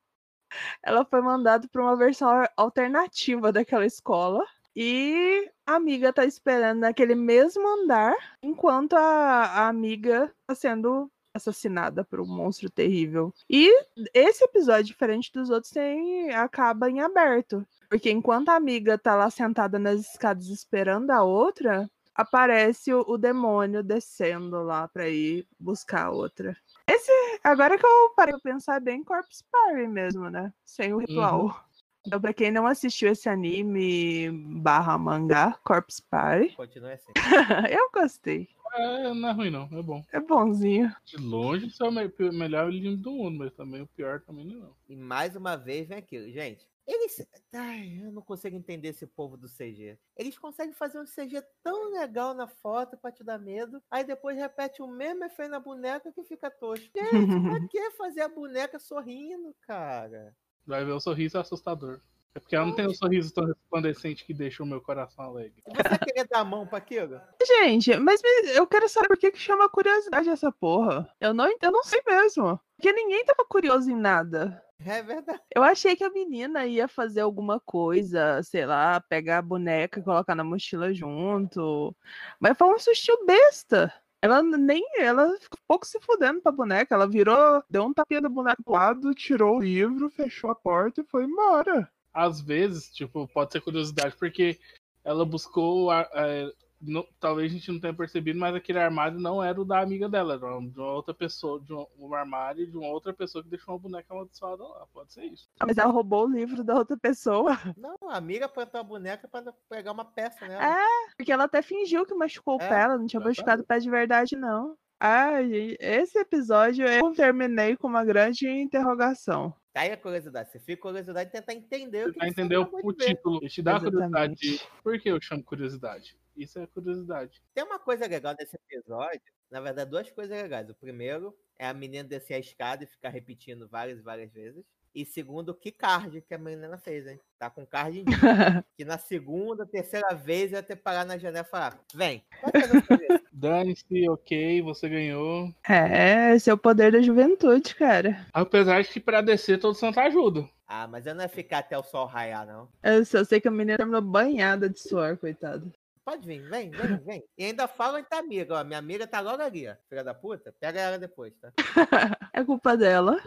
[0.84, 4.45] Ela foi mandada para uma versão alternativa daquela escola.
[4.76, 12.03] E a amiga tá esperando naquele mesmo andar, enquanto a, a amiga tá sendo assassinada
[12.03, 13.33] por um monstro terrível.
[13.49, 13.71] E
[14.13, 17.65] esse episódio, diferente dos outros, tem, acaba em aberto.
[17.89, 23.17] Porque enquanto a amiga tá lá sentada nas escadas esperando a outra, aparece o, o
[23.17, 26.55] demônio descendo lá pra ir buscar a outra.
[26.88, 27.11] Esse,
[27.43, 30.53] agora que eu parei pra pensar, é bem Corpse Party mesmo, né?
[30.63, 31.64] Sem o ritual.
[32.06, 34.30] Então, pra quem não assistiu esse anime
[34.62, 37.12] barra mangá, Corpse Party, Continua assim.
[37.72, 38.47] eu gostei.
[38.74, 39.70] é, não é ruim, não.
[39.72, 40.03] É bom.
[40.12, 40.93] É bonzinho.
[41.06, 44.45] De longe, isso é o me- melhor anime do mundo, mas também o pior também
[44.45, 44.56] não.
[44.56, 44.76] é não.
[44.89, 46.68] E mais uma vez vem aquilo, gente.
[46.88, 47.26] Eles.
[47.51, 49.97] Ai, eu não consigo entender esse povo do CG.
[50.16, 53.82] Eles conseguem fazer um CG tão legal na foto pra te dar medo.
[53.89, 56.86] Aí depois repete o mesmo efeito na boneca que fica tosco.
[56.95, 60.36] Gente, pra que fazer a boneca sorrindo, cara?
[60.66, 61.99] Vai ver o sorriso assustador.
[62.34, 65.63] É porque ela não tem um sorriso tão resplandecente que deixa o meu coração alegre.
[65.68, 67.22] Você queria dar a mão pra aquilo?
[67.47, 71.09] Gente, mas me- eu quero saber por que, que chama curiosidade essa porra.
[71.22, 72.59] Eu não, eu não sei mesmo.
[72.76, 74.61] Porque ninguém tava curioso em nada.
[74.86, 75.39] É verdade.
[75.55, 80.03] Eu achei que a menina ia fazer alguma coisa, sei lá, pegar a boneca e
[80.03, 81.95] colocar na mochila junto.
[82.38, 83.93] Mas foi um sustinho besta.
[84.26, 84.84] Ela nem.
[84.97, 86.95] Ela ficou pouco se fudendo pra boneca.
[86.95, 91.01] Ela virou, deu um tapinha da boneca pro lado, tirou o livro, fechou a porta
[91.01, 91.88] e foi embora.
[92.11, 94.57] Às vezes, tipo, pode ser curiosidade, porque
[95.03, 95.91] ela buscou.
[95.91, 96.51] a- a-
[96.91, 100.07] não- talvez a gente não tenha percebido, mas aquele armário não era o da amiga
[100.09, 103.49] dela, era de uma outra pessoa, de um, um armário de uma outra pessoa que
[103.49, 104.86] deixou uma boneca amaldiçoada lá.
[104.93, 105.49] Pode ser isso.
[105.59, 107.57] Ah, Mas ela roubou o livro da outra pessoa.
[107.77, 110.63] Não, a amiga plantou a boneca pra pegar uma peça nela.
[110.63, 113.65] É, porque ela até fingiu que machucou o É, pé, ela não tinha machucado o
[113.65, 114.77] pé de verdade, não.
[114.99, 119.53] Ai, esse episódio eu terminei com uma grande interrogação.
[119.73, 120.49] Tá aí a curiosidade.
[120.51, 123.39] Você fica com curiosidade de tentar entender o Você que você entender o, o título.
[123.41, 124.33] Ele te dá a curiosidade.
[124.45, 124.57] Exatamente.
[124.57, 126.17] de- Por que eu chamo curiosidade?
[126.36, 127.41] Isso é curiosidade.
[127.53, 129.21] Tem uma coisa legal desse episódio.
[129.49, 130.69] Na verdade, duas coisas legais.
[130.69, 134.63] O primeiro é a menina descer a escada e ficar repetindo várias e várias vezes.
[134.93, 137.19] E segundo, que card que a menina fez, hein?
[137.38, 138.15] Tá com card em dia.
[138.77, 142.73] que na segunda, terceira vez eu ia ter parado na janela e falar: vem, coisa.
[143.33, 145.53] Dane-se, ok, você ganhou.
[145.67, 148.25] É, esse é o poder da juventude, cara.
[148.33, 150.49] Apesar de que pra descer todo santo ajuda.
[150.65, 152.69] Ah, mas eu não ia ficar até o sol raiar, não.
[152.81, 155.69] Eu só sei que a menina terminou banhada de suor, coitada.
[156.06, 157.24] Pode vir, vem, vem, vem.
[157.36, 158.64] E ainda falam em tua amiga, ó.
[158.64, 159.76] Minha amiga tá logo ali, ó.
[159.89, 161.51] Filha da puta, pega ela depois, tá?
[162.32, 163.20] É culpa dela.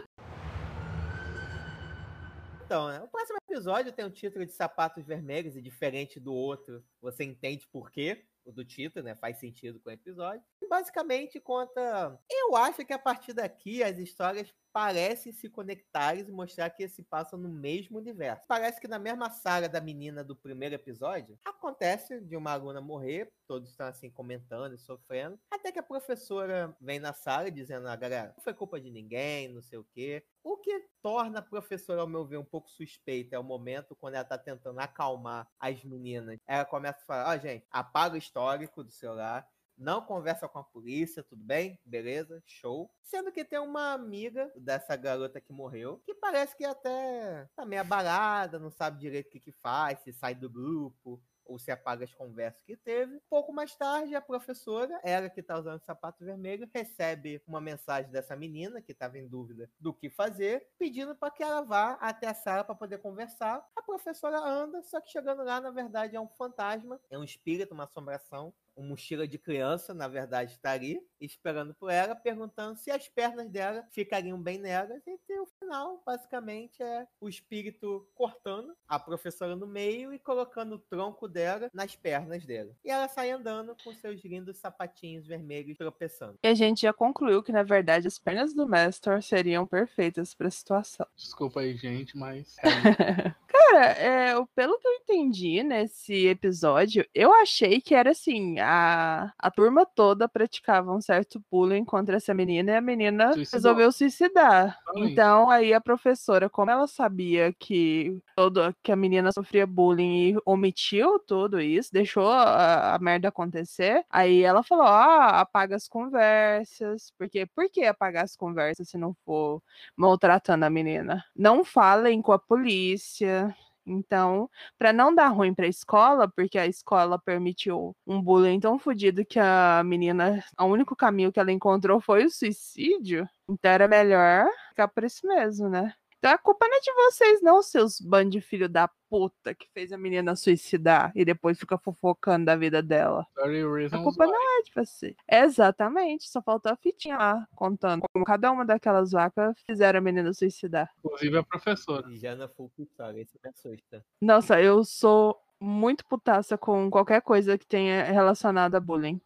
[2.63, 3.01] Então, né?
[3.01, 6.81] O próximo episódio tem o título de Sapatos Vermelhos e diferente do outro.
[7.01, 8.25] Você entende por quê?
[8.49, 9.15] o do título, né?
[9.15, 10.43] Faz sentido com o episódio.
[10.61, 12.19] E basicamente conta.
[12.29, 17.03] Eu acho que a partir daqui as histórias parecem se conectarem e mostrar que se
[17.03, 18.45] passam no mesmo universo.
[18.47, 23.31] Parece que na mesma saga da menina do primeiro episódio, acontece de uma aluna morrer,
[23.47, 27.95] todos estão assim comentando e sofrendo, até que a professora vem na sala dizendo, ah,
[27.95, 30.23] galera, não foi culpa de ninguém, não sei o quê.
[30.43, 34.15] O que torna a professora, ao meu ver, um pouco suspeita é o momento quando
[34.15, 36.39] ela tá tentando acalmar as meninas.
[36.47, 39.47] Ela começa a falar, ó, oh, gente, apaga o histórico do celular,
[39.79, 41.79] não conversa com a polícia, tudo bem?
[41.85, 42.91] Beleza, show.
[43.01, 47.81] Sendo que tem uma amiga dessa garota que morreu, que parece que até tá meio
[47.81, 52.05] abalada, não sabe direito o que, que faz, se sai do grupo, ou se apaga
[52.05, 53.19] as conversas que teve.
[53.29, 58.35] Pouco mais tarde, a professora, ela que está usando sapato vermelho, recebe uma mensagem dessa
[58.35, 62.33] menina que estava em dúvida do que fazer, pedindo para que ela vá até a
[62.33, 63.65] sala para poder conversar.
[63.75, 67.73] A professora anda, só que chegando lá, na verdade, é um fantasma, é um espírito,
[67.73, 72.89] uma assombração uma mochila de criança, na verdade, está ali, esperando por ela, perguntando se
[72.89, 75.01] as pernas dela ficariam bem nelas.
[75.05, 80.79] E o final, basicamente, é o espírito cortando a professora no meio e colocando o
[80.79, 82.71] tronco dela nas pernas dela.
[82.83, 86.39] E ela sai andando com seus lindos sapatinhos vermelhos tropeçando.
[86.43, 90.47] E a gente já concluiu que, na verdade, as pernas do Mestor seriam perfeitas para
[90.47, 91.05] a situação.
[91.15, 92.55] Desculpa aí, gente, mas.
[93.47, 99.51] Cara, é, pelo que eu entendi nesse episódio, eu achei que era assim: a, a
[99.51, 103.57] turma toda praticava um certo bullying contra essa menina e a menina Suicidou.
[103.57, 104.79] resolveu suicidar.
[104.95, 110.37] Então, aí a professora, como ela sabia que, todo, que a menina sofria bullying e
[110.45, 117.13] omitiu tudo isso, deixou a, a merda acontecer, aí ela falou: ah, apaga as conversas.
[117.17, 119.61] Porque, por que apagar as conversas se não for
[119.95, 121.23] maltratando a menina?
[121.35, 123.55] Não falem com a polícia
[123.89, 128.77] então, para não dar ruim para a escola, porque a escola permitiu um bullying tão
[128.79, 133.27] fodido que a menina, o único caminho que ela encontrou foi o suicídio.
[133.49, 135.93] Então era melhor ficar por isso mesmo, né?
[136.19, 139.69] Então a culpa não é de vocês, não, seus bandos de filho da puta que
[139.73, 143.25] fez a menina suicidar e depois fica fofocando da vida dela.
[143.37, 144.31] A culpa why.
[144.31, 145.15] não é de você.
[145.31, 150.33] Exatamente, só faltou a fitinha lá, contando como cada uma daquelas vacas fizeram a menina
[150.33, 150.91] suicidar.
[151.03, 152.05] Inclusive a professora.
[152.11, 154.05] E já na full isso me assusta.
[154.21, 159.19] Nossa, eu sou muito putaça com qualquer coisa que tenha relacionado a bullying.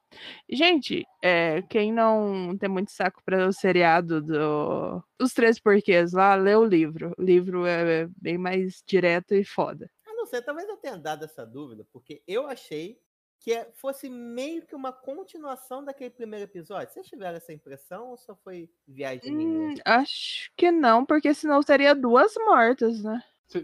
[0.49, 6.35] Gente, é, quem não tem muito saco para o seriado do Os Três Porquês lá,
[6.35, 7.13] lê o livro.
[7.17, 9.89] O livro é bem mais direto e foda.
[10.05, 12.99] Eu não sei, talvez eu tenha dado essa dúvida, porque eu achei
[13.43, 16.93] que é, fosse meio que uma continuação daquele primeiro episódio.
[16.93, 21.93] Vocês tiveram essa impressão ou só foi viagem hum, Acho que não, porque senão seria
[21.93, 23.21] duas mortas, né?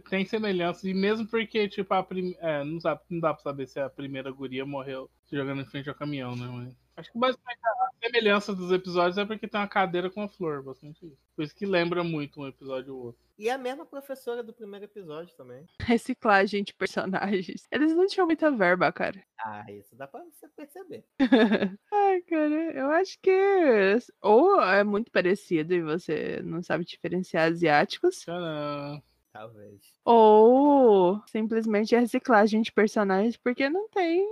[0.10, 2.36] Tem semelhanças, e mesmo porque, tipo, a prim...
[2.40, 5.66] é, não, sabe, não dá pra saber se a primeira guria morreu se jogando em
[5.66, 6.48] frente ao caminhão, né?
[6.48, 10.30] Mas acho que basicamente a semelhança dos episódios é porque tem uma cadeira com uma
[10.30, 11.18] flor, bastante isso.
[11.36, 13.22] Por isso que lembra muito um episódio ou outro.
[13.38, 15.66] E a mesma professora do primeiro episódio também.
[15.82, 17.66] Reciclagem de personagens.
[17.72, 19.24] Eles não tinham muita verba, cara.
[19.42, 21.06] Ah, isso dá pra você perceber.
[21.18, 23.32] Ai, cara, eu acho que
[24.22, 28.20] ou é muito parecido e você não sabe diferenciar asiáticos.
[28.20, 29.02] Tcharam.
[29.40, 29.80] Talvez.
[30.04, 34.28] Ou simplesmente a reciclagem de personagens, porque não tem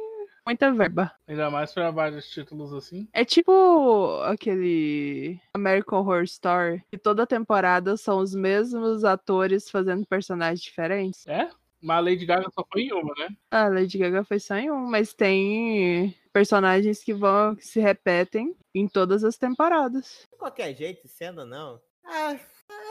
[0.46, 1.14] muita verba.
[1.26, 3.08] Ainda mais para vários títulos assim.
[3.14, 10.60] É tipo aquele American Horror Story, que toda temporada são os mesmos atores fazendo personagens
[10.60, 11.26] diferentes.
[11.26, 11.50] É?
[11.82, 13.30] Mas a Lady Gaga só foi em uma, né?
[13.50, 18.54] A Lady Gaga foi só em uma, mas tem personagens que vão que se repetem
[18.76, 20.28] em todas as temporadas.
[20.30, 21.80] De qualquer jeito, sendo não.
[22.04, 22.38] Ah,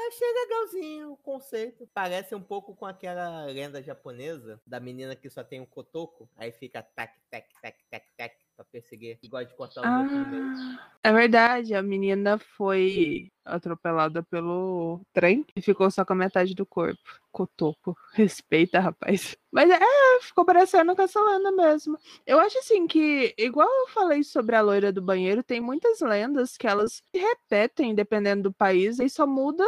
[0.09, 1.89] achei legalzinho o conceito.
[1.93, 6.53] Parece um pouco com aquela lenda japonesa da menina que só tem um cotoco, aí
[6.53, 10.91] fica tac, tac, tac, tac, tac, pra perseguir, igual de cortar os ah.
[11.03, 16.67] É verdade, a menina foi atropelada pelo trem e ficou só com a metade do
[16.67, 16.99] corpo.
[17.31, 17.97] Cotoco.
[18.15, 19.37] Respeita, rapaz.
[19.53, 19.79] Mas é,
[20.23, 21.99] ficou parecendo com essa lenda mesmo.
[22.27, 26.57] Eu acho assim que, igual eu falei sobre a loira do banheiro, tem muitas lendas
[26.57, 29.65] que elas se repetem dependendo do país e só muda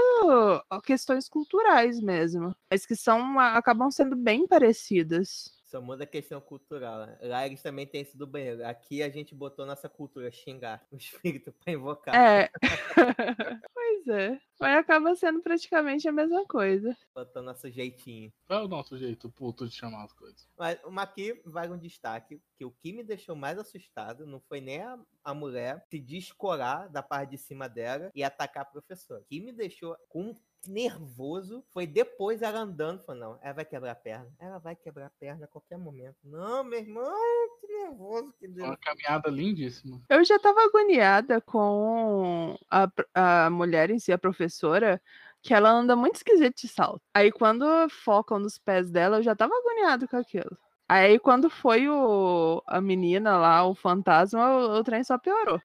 [0.84, 2.54] questões culturais mesmo.
[2.70, 5.57] Mas que são acabam sendo bem parecidas.
[5.68, 7.06] Só muda a questão cultural.
[7.06, 7.18] Né?
[7.22, 8.66] Lá eles também têm isso do banheiro.
[8.66, 12.14] Aqui a gente botou nossa cultura, xingar o espírito pra invocar.
[12.14, 12.50] É.
[13.74, 14.40] pois é.
[14.58, 16.96] Mas acaba sendo praticamente a mesma coisa.
[17.14, 18.32] Botando nosso jeitinho.
[18.48, 20.48] É o nosso jeito puto de chamar as coisas.
[20.58, 24.62] Mas uma aqui vai um destaque, que o que me deixou mais assustado não foi
[24.62, 29.20] nem a, a mulher se descorar da parte de cima dela e atacar a professora.
[29.20, 30.34] O que me deixou com
[30.66, 35.06] nervoso foi depois ela andando, falando, não, ela vai quebrar a perna, ela vai quebrar
[35.06, 36.16] a perna a qualquer momento.
[36.24, 37.12] Não, meu irmão,
[37.60, 38.64] que nervoso que deu.
[38.64, 40.00] Uma caminhada lindíssima.
[40.08, 45.00] Eu já tava agoniada com a, a mulher em si, a professora,
[45.42, 47.02] que ela anda muito esquisito de salto.
[47.14, 50.56] Aí quando focam nos pés dela, eu já tava agoniado com aquilo.
[50.88, 55.60] Aí quando foi o, a menina lá, o fantasma, o, o trem só piorou.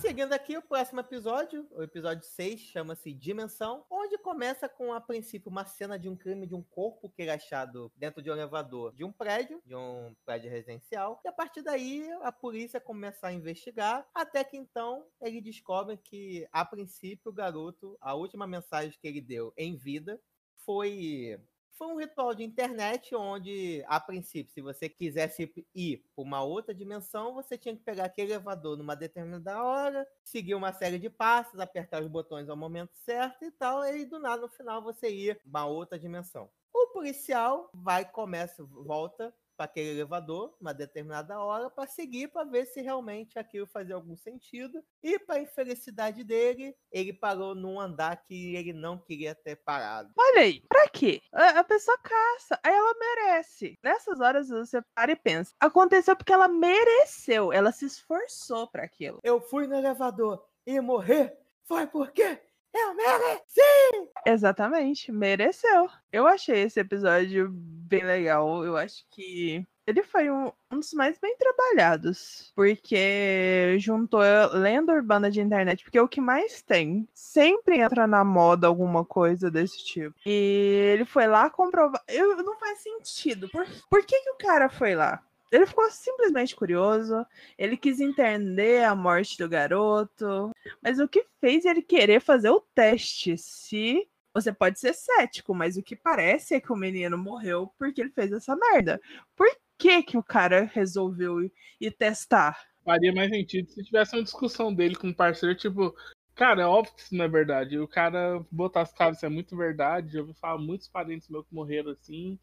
[0.00, 5.50] Seguindo aqui, o próximo episódio, o episódio 6, chama-se Dimensão, onde começa com, a princípio,
[5.50, 8.94] uma cena de um crime de um corpo que é achado dentro de um elevador
[8.94, 13.32] de um prédio, de um prédio residencial, e a partir daí a polícia começa a
[13.32, 19.08] investigar, até que então ele descobre que, a princípio, o garoto, a última mensagem que
[19.08, 20.20] ele deu em vida
[20.58, 21.40] foi
[21.76, 26.74] foi um ritual de internet onde, a princípio, se você quisesse ir para uma outra
[26.74, 31.60] dimensão, você tinha que pegar aquele elevador numa determinada hora, seguir uma série de passos,
[31.60, 35.34] apertar os botões ao momento certo e tal, e do nada no final você ia
[35.34, 36.50] para uma outra dimensão.
[36.72, 42.66] O policial vai, começa, volta para aquele elevador uma determinada hora para seguir para ver
[42.66, 44.82] se realmente aquilo fazia algum sentido.
[45.02, 50.12] E para infelicidade dele, ele parou num andar que ele não queria ter parado.
[50.16, 51.20] Olha aí, pra quê?
[51.32, 53.78] A, a pessoa caça, aí ela merece.
[53.82, 55.54] Nessas horas você para e pensa.
[55.58, 59.18] Aconteceu porque ela mereceu, ela se esforçou pra aquilo.
[59.22, 61.36] Eu fui no elevador e morrer
[61.66, 62.40] foi porque
[62.76, 64.10] eu mereci!
[64.26, 65.88] Exatamente, mereceu.
[66.12, 68.64] Eu achei esse episódio bem legal.
[68.64, 72.52] Eu acho que ele foi um, um dos mais bem trabalhados.
[72.56, 74.20] Porque juntou
[74.52, 75.84] lenda urbana de internet.
[75.84, 77.08] Porque é o que mais tem.
[77.14, 80.16] Sempre entra na moda alguma coisa desse tipo.
[80.26, 82.02] E ele foi lá comprovar.
[82.08, 83.48] Eu, não faz sentido.
[83.48, 85.22] Por, por que, que o cara foi lá?
[85.50, 87.24] Ele ficou simplesmente curioso.
[87.56, 90.50] Ele quis entender a morte do garoto.
[90.82, 93.36] Mas o que fez ele querer fazer o teste?
[93.38, 98.02] Se você pode ser cético, mas o que parece é que o menino morreu porque
[98.02, 99.00] ele fez essa merda.
[99.34, 101.42] Por que, que o cara resolveu
[101.80, 102.58] ir, testar?
[102.84, 105.94] Faria mais sentido se tivesse uma discussão dele com um parceiro, tipo,
[106.34, 107.78] cara, é óbvio que isso não é verdade.
[107.78, 110.16] O cara botar as caras, isso é muito verdade.
[110.16, 112.38] Eu ouvi falar muitos parentes meus que morreram assim.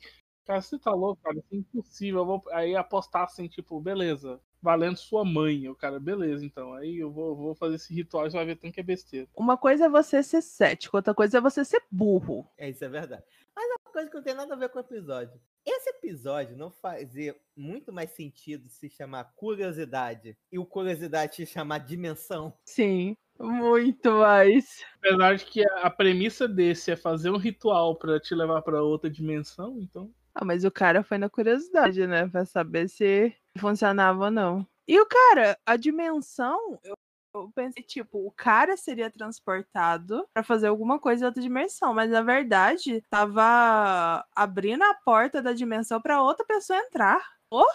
[0.46, 2.22] Cara, você tá louco, cara, isso é impossível.
[2.22, 2.44] Eu vou...
[2.52, 5.70] Aí apostar assim, tipo, beleza, valendo sua mãe.
[5.70, 6.74] O cara, beleza, então.
[6.74, 9.28] Aí eu vou, vou fazer esse ritual e você vai ver tanto que é besteira.
[9.36, 12.48] Uma coisa é você ser cético, outra coisa é você ser burro.
[12.58, 13.24] É, isso é verdade.
[13.56, 15.40] Mas é uma coisa que não tem nada a ver com o episódio.
[15.66, 21.78] Esse episódio não fazia muito mais sentido se chamar curiosidade e o curiosidade se chamar
[21.78, 22.54] dimensão.
[22.66, 24.84] Sim, muito mais.
[24.98, 29.10] Apesar de que a premissa desse é fazer um ritual pra te levar pra outra
[29.10, 30.12] dimensão, então.
[30.36, 32.28] Ah, mas o cara foi na curiosidade, né?
[32.28, 34.68] Pra saber se funcionava ou não.
[34.88, 36.96] E o cara, a dimensão, eu,
[37.36, 42.10] eu pensei, tipo, o cara seria transportado pra fazer alguma coisa em outra dimensão, mas
[42.12, 47.22] na verdade tava abrindo a porta da dimensão pra outra pessoa entrar.
[47.54, 47.68] Porra!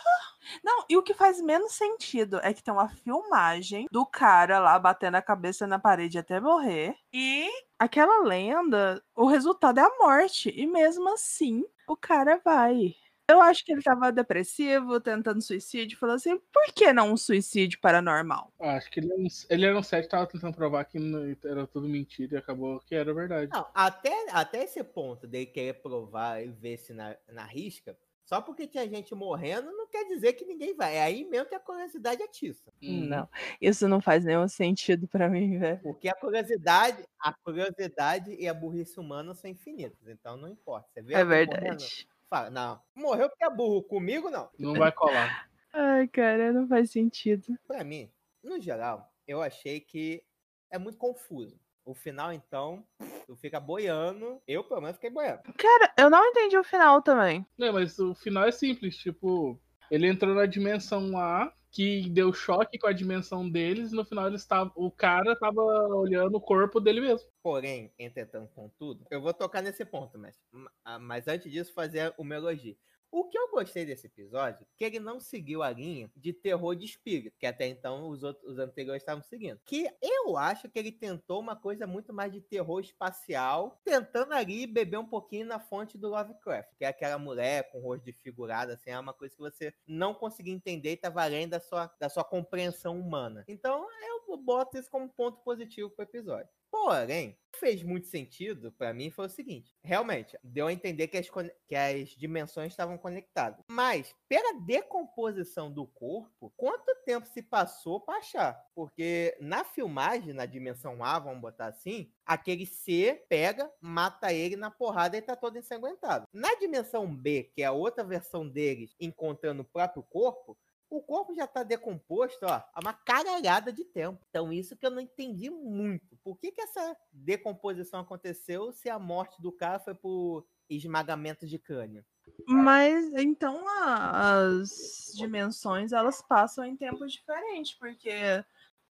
[0.64, 4.76] Não, e o que faz menos sentido é que tem uma filmagem do cara lá
[4.76, 6.96] batendo a cabeça na parede até morrer.
[7.12, 7.48] E
[7.78, 10.50] aquela lenda, o resultado é a morte.
[10.50, 12.96] E mesmo assim, o cara vai.
[13.30, 17.78] Eu acho que ele tava depressivo, tentando suicídio, falou assim: por que não um suicídio
[17.80, 18.52] paranormal?
[18.58, 20.98] Acho que ele era um, ele era um set tava tentando provar que
[21.44, 23.52] era tudo mentira e acabou que era verdade.
[23.52, 27.96] Não, até, até esse ponto dele querer provar e ver se na, na risca,
[28.28, 30.96] só porque tinha gente morrendo, não quer dizer que ninguém vai.
[30.96, 32.70] É aí mesmo que a curiosidade atiça.
[32.82, 33.26] Não,
[33.58, 35.80] isso não faz nenhum sentido pra mim, velho.
[35.80, 40.06] Porque a curiosidade, a curiosidade e a burrice humana são infinitas.
[40.06, 40.86] Então não importa.
[40.92, 42.06] Você vê É verdade.
[42.28, 43.82] fala, não, morreu porque é burro.
[43.82, 44.50] Comigo, não.
[44.58, 45.48] Não vai colar.
[45.72, 47.58] Ai, cara, não faz sentido.
[47.66, 48.12] Pra mim,
[48.42, 50.22] no geral, eu achei que
[50.70, 51.58] é muito confuso.
[51.88, 52.84] O final, então,
[53.26, 54.42] tu fica boiando.
[54.46, 55.40] Eu, pelo menos, fiquei boiando.
[55.56, 57.46] Cara, eu não entendi o final também.
[57.56, 59.58] Não, mas o final é simples, tipo,
[59.90, 64.26] ele entrou na dimensão lá, que deu choque com a dimensão deles, e no final
[64.26, 67.26] eles tavam, o cara tava olhando o corpo dele mesmo.
[67.42, 72.24] Porém, entretanto, contudo, eu vou tocar nesse ponto, mas, ma- mas antes disso, fazer o
[72.24, 72.76] meu elogio.
[73.10, 76.84] O que eu gostei desse episódio, que ele não seguiu a linha de terror de
[76.84, 79.60] espírito, que até então os, outros, os anteriores estavam seguindo.
[79.64, 84.66] Que eu acho que ele tentou uma coisa muito mais de terror espacial, tentando ali
[84.66, 88.90] beber um pouquinho na fonte do Lovecraft, que é aquela mulher com rosto desfigurado, assim,
[88.90, 92.24] é uma coisa que você não conseguia entender e estava além da sua, da sua
[92.24, 93.44] compreensão humana.
[93.48, 93.86] Então,
[94.28, 96.48] eu boto isso como ponto positivo pro episódio.
[96.70, 101.28] Porém, fez muito sentido pra mim foi o seguinte: realmente, deu a entender que as,
[101.66, 103.64] que as dimensões estavam conectadas.
[103.68, 108.64] Mas, pela decomposição do corpo, quanto tempo se passou para achar?
[108.74, 114.70] Porque na filmagem, na dimensão A, vamos botar assim, aquele C pega, mata ele na
[114.70, 116.26] porrada e tá todo ensanguentado.
[116.32, 120.56] Na dimensão B, que é a outra versão deles encontrando o próprio corpo,
[120.90, 124.24] o corpo já está decomposto ó, há uma caralhada de tempo.
[124.28, 126.16] Então, isso que eu não entendi muito.
[126.24, 131.58] Por que, que essa decomposição aconteceu se a morte do cara foi por esmagamento de
[131.58, 132.04] crânio?
[132.46, 138.44] Mas então as dimensões elas passam em tempos diferentes, porque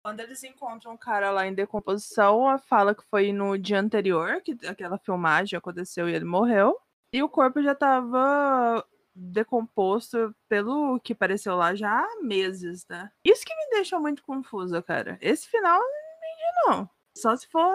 [0.02, 4.58] quando eles encontram o cara lá em decomposição, fala que foi no dia anterior, que
[4.68, 6.78] aquela filmagem aconteceu e ele morreu,
[7.12, 8.86] e o corpo já estava
[9.16, 13.10] decomposto pelo que pareceu lá já há meses, né?
[13.24, 15.18] Isso que me deixa muito confusa, cara.
[15.22, 16.90] Esse final não entendi, não.
[17.18, 17.74] Só se for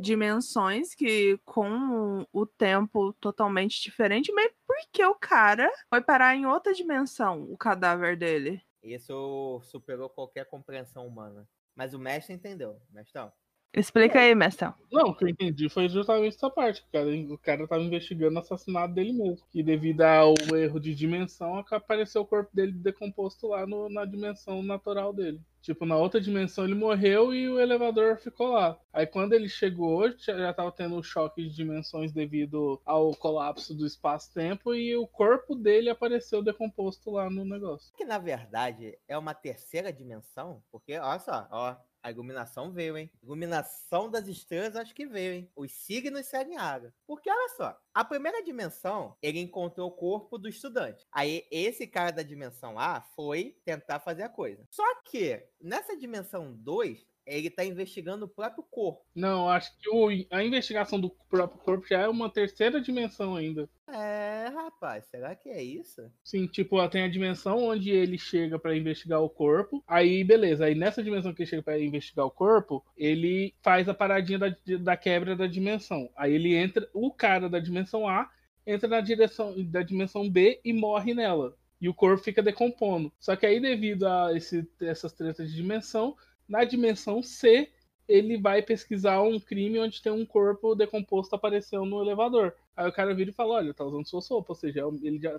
[0.00, 6.46] dimensões que com o tempo totalmente diferente, mas por que o cara foi parar em
[6.46, 8.62] outra dimensão, o cadáver dele?
[8.82, 11.46] Isso superou qualquer compreensão humana.
[11.74, 13.30] Mas o mestre entendeu, mestrão.
[13.74, 14.74] Explica aí, mestrão.
[14.90, 16.80] Não, o que eu entendi foi justamente essa parte.
[16.82, 19.46] O cara, o cara tava investigando o assassinato dele mesmo.
[19.50, 24.62] Que devido ao erro de dimensão, apareceu o corpo dele decomposto lá no- na dimensão
[24.62, 25.40] natural dele.
[25.60, 28.78] Tipo, na outra dimensão ele morreu e o elevador ficou lá.
[28.92, 33.74] Aí quando ele chegou, já já tava tendo um choque de dimensões devido ao colapso
[33.74, 37.92] do espaço-tempo e o corpo dele apareceu decomposto lá no negócio.
[37.96, 43.10] Que na verdade é uma terceira dimensão, porque olha só, ó, a iluminação veio, hein?
[43.22, 45.52] Iluminação das estrelas acho que veio, hein?
[45.56, 46.94] Os signos seguem a água.
[47.06, 51.06] Porque olha só, a primeira dimensão, ele encontrou o corpo do estudante.
[51.12, 54.66] Aí esse cara da dimensão A foi tentar fazer a coisa.
[54.70, 57.06] Só que nessa dimensão 2,
[57.36, 59.04] ele tá investigando o próprio corpo.
[59.14, 63.68] Não, acho que o- a investigação do próprio corpo já é uma terceira dimensão ainda.
[63.86, 66.10] É, rapaz, será que é isso?
[66.22, 69.82] Sim, tipo, tem a dimensão onde ele chega pra investigar o corpo.
[69.86, 70.66] Aí, beleza.
[70.66, 74.54] Aí nessa dimensão que ele chega pra investigar o corpo, ele faz a paradinha da,
[74.80, 76.10] da quebra da dimensão.
[76.16, 78.30] Aí ele entra, o cara da dimensão A
[78.66, 81.56] entra na direção da dimensão B e morre nela.
[81.80, 83.12] E o corpo fica decompondo.
[83.20, 86.16] Só que aí, devido a esse- essas tretas de dimensão,
[86.48, 87.70] na dimensão C,
[88.08, 92.54] ele vai pesquisar um crime onde tem um corpo decomposto apareceu no elevador.
[92.74, 95.38] Aí o cara vira e fala, olha, tá usando sua sopa, ou seja, ele já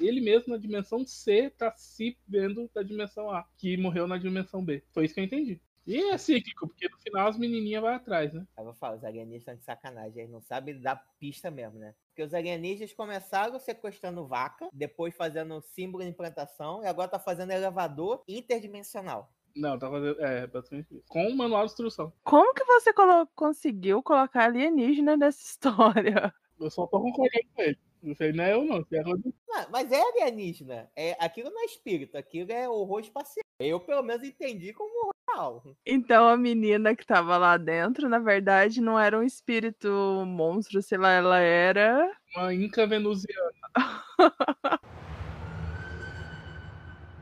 [0.00, 4.64] ele mesmo na dimensão C tá se vendo da dimensão A, que morreu na dimensão
[4.64, 4.82] B.
[4.90, 5.60] Foi isso que eu entendi.
[5.86, 8.46] E é cíclico, porque no final as menininhas vai atrás, né?
[8.58, 11.94] Eu vou falar, os alienígenas estão de sacanagem, eles não sabem dar pista mesmo, né?
[12.10, 17.52] Porque os alienígenas começaram sequestrando vaca, depois fazendo símbolo de implantação, e agora tá fazendo
[17.52, 19.32] elevador interdimensional.
[19.58, 20.20] Não, tá fazendo.
[20.22, 21.04] É, basicamente isso.
[21.08, 22.12] Com o manual de instrução.
[22.24, 26.32] Como que você colo- conseguiu colocar alienígena nessa história?
[26.60, 27.78] Eu só tô concordando com ele.
[28.00, 28.76] Não sei, não é eu não.
[28.92, 29.02] É.
[29.02, 30.88] Não, mas é alienígena.
[30.94, 33.42] É, aquilo não é espírito, aquilo é horror espacial.
[33.58, 35.64] Eu, pelo menos, entendi como real.
[35.84, 39.88] Então a menina que tava lá dentro, na verdade, não era um espírito
[40.24, 42.08] monstro, sei lá, ela era.
[42.36, 43.50] Uma Inca venusiana.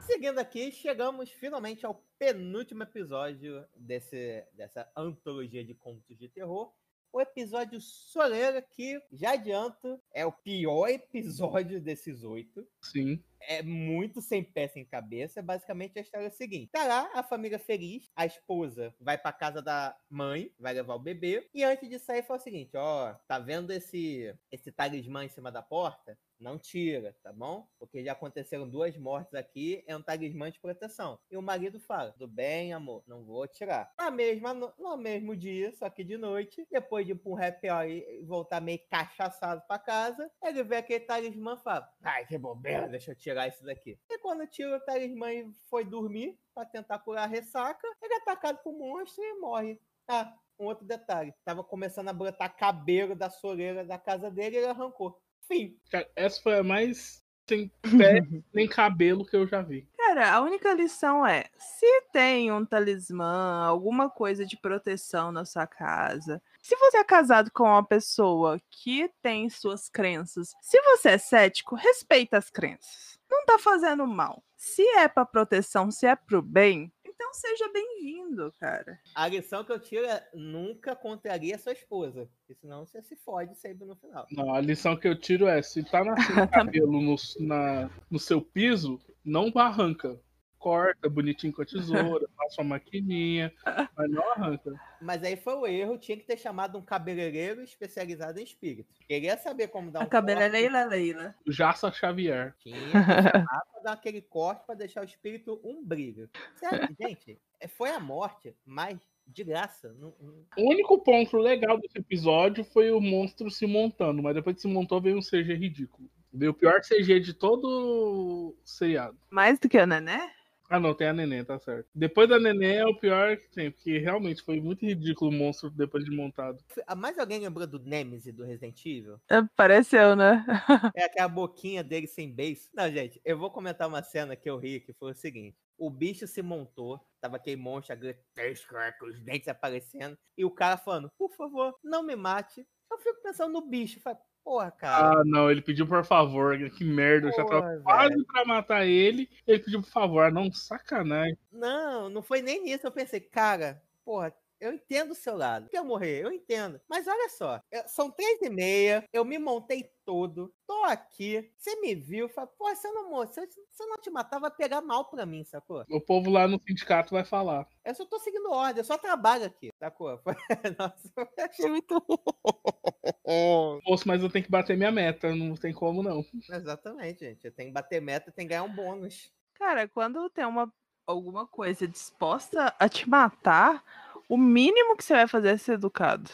[0.07, 6.73] Seguindo aqui, chegamos finalmente ao penúltimo episódio desse, dessa antologia de contos de terror.
[7.13, 12.67] O episódio Soleira, que, já adianto, é o pior episódio desses oito.
[12.81, 13.21] Sim.
[13.41, 15.43] é muito sem pé sem cabeça.
[15.43, 19.33] Basicamente a história é a seguinte: tá lá a família feliz, a esposa vai pra
[19.33, 23.15] casa da mãe, vai levar o bebê, e antes de sair fala o seguinte: ó,
[23.27, 26.17] tá vendo esse esse talismã em cima da porta?
[26.39, 27.67] Não tira, tá bom?
[27.79, 31.19] Porque já aconteceram duas mortes aqui, é um talismã de proteção.
[31.31, 33.93] E o marido fala: tudo bem, amor, não vou tirar.
[33.99, 37.43] Na mesma, no, no mesmo dia, só que de noite, depois de ir pra um
[37.43, 42.27] happy hour e voltar meio cachaçado pra casa, ele vê aquele talismã e fala: ai,
[42.27, 43.99] que bobeira, deixa eu tirar isso daqui.
[44.11, 48.19] E quando tira o talismã e foi dormir pra tentar curar a ressaca, ele é
[48.19, 49.81] atacado por um monstro e morre.
[50.07, 54.59] Ah, um outro detalhe: tava começando a brotar cabelo da soleira da casa dele e
[54.59, 55.19] ele arrancou.
[55.49, 55.77] Fim.
[55.91, 58.21] Cara, essa foi a mais sem pé
[58.53, 59.89] nem cabelo que eu já vi.
[59.97, 65.67] Cara, a única lição é: se tem um talismã, alguma coisa de proteção na sua
[65.67, 71.19] casa, se você é casado com uma pessoa que tem suas crenças, se você é
[71.19, 73.17] cético, respeita as crenças.
[73.31, 74.43] Não tá fazendo mal.
[74.57, 79.01] Se é pra proteção, se é pro bem, então seja bem-vindo, cara.
[79.15, 82.29] A lição que eu tiro é nunca contraria sua esposa.
[82.39, 84.27] Porque senão você se fode sempre no final.
[84.31, 88.43] Não, a lição que eu tiro é: se tá nascendo cabelo no, na, no seu
[88.43, 90.21] piso, não arranca.
[90.67, 93.53] Corta bonitinho com a tesoura, passa uma maquininha,
[93.97, 94.75] mas não arranca.
[95.01, 98.93] Mas aí foi o erro, tinha que ter chamado um cabeleireiro especializado em espírito.
[99.07, 102.53] Queria saber como dar um A cabelo é corte, Leila Jaça Xavier.
[102.59, 106.29] Tinha que chamar pra dar aquele corte pra deixar o espírito um brilho.
[106.57, 109.95] Sério, gente, é- foi a morte, mas de graça.
[110.01, 114.57] não- não- O único ponto legal desse episódio foi o monstro se montando, mas depois
[114.57, 116.11] que se montou veio um CG ridículo.
[116.33, 119.17] Veio o pior CG de todo o seriado.
[119.31, 120.33] Mais do que o Nené?
[120.69, 121.89] Ah, não, tem a Neném, tá certo.
[121.95, 125.71] Depois da Neném é o pior que tem, porque realmente foi muito ridículo o monstro
[125.71, 126.59] depois de montado.
[126.87, 129.21] Ah, Mais alguém lembrou do Nemesis do Resident Evil?
[129.31, 130.45] É, Pareceu, né?
[130.97, 132.63] É aquela boquinha dele sem beijo.
[132.75, 135.57] Não, gente, eu vou comentar uma cena que eu ri, que foi o seguinte.
[135.79, 140.77] O bicho se montou, tava aquele monstro gigantesco, com os dentes aparecendo, e o cara
[140.77, 142.67] falando, por favor, não me mate.
[142.91, 145.19] Eu fico pensando no bicho, falei, porra, cara.
[145.19, 148.27] Ah, não, ele pediu por favor, que merda, eu já tava porra, quase velho.
[148.27, 151.37] pra matar ele, ele pediu por favor, ah, não, sacanagem.
[151.51, 152.87] Não, não foi nem nisso.
[152.87, 155.69] Eu pensei, cara, porra, eu entendo o seu lado.
[155.69, 156.25] Quer morrer?
[156.25, 156.81] Eu entendo.
[156.89, 161.93] Mas olha só, são três e meia, eu me montei todo, tô aqui, você me
[161.95, 164.51] viu, fala, pô, se eu não morrer, se eu, se eu não te matar, vai
[164.53, 165.85] pegar mal pra mim, sacou?
[165.91, 167.67] O povo lá no sindicato vai falar.
[167.85, 170.21] Eu só tô seguindo ordem, eu só trabalho aqui, sacou?
[170.79, 172.01] Nossa, eu achei muito.
[173.85, 176.25] Moço, mas eu tenho que bater minha meta, não tem como não.
[176.51, 177.45] Exatamente, gente.
[177.45, 179.33] Eu tenho que bater meta, tem que ganhar um bônus.
[179.55, 180.73] Cara, quando tem uma,
[181.07, 183.83] alguma coisa disposta a te matar,
[184.29, 186.31] o mínimo que você vai fazer é ser educado.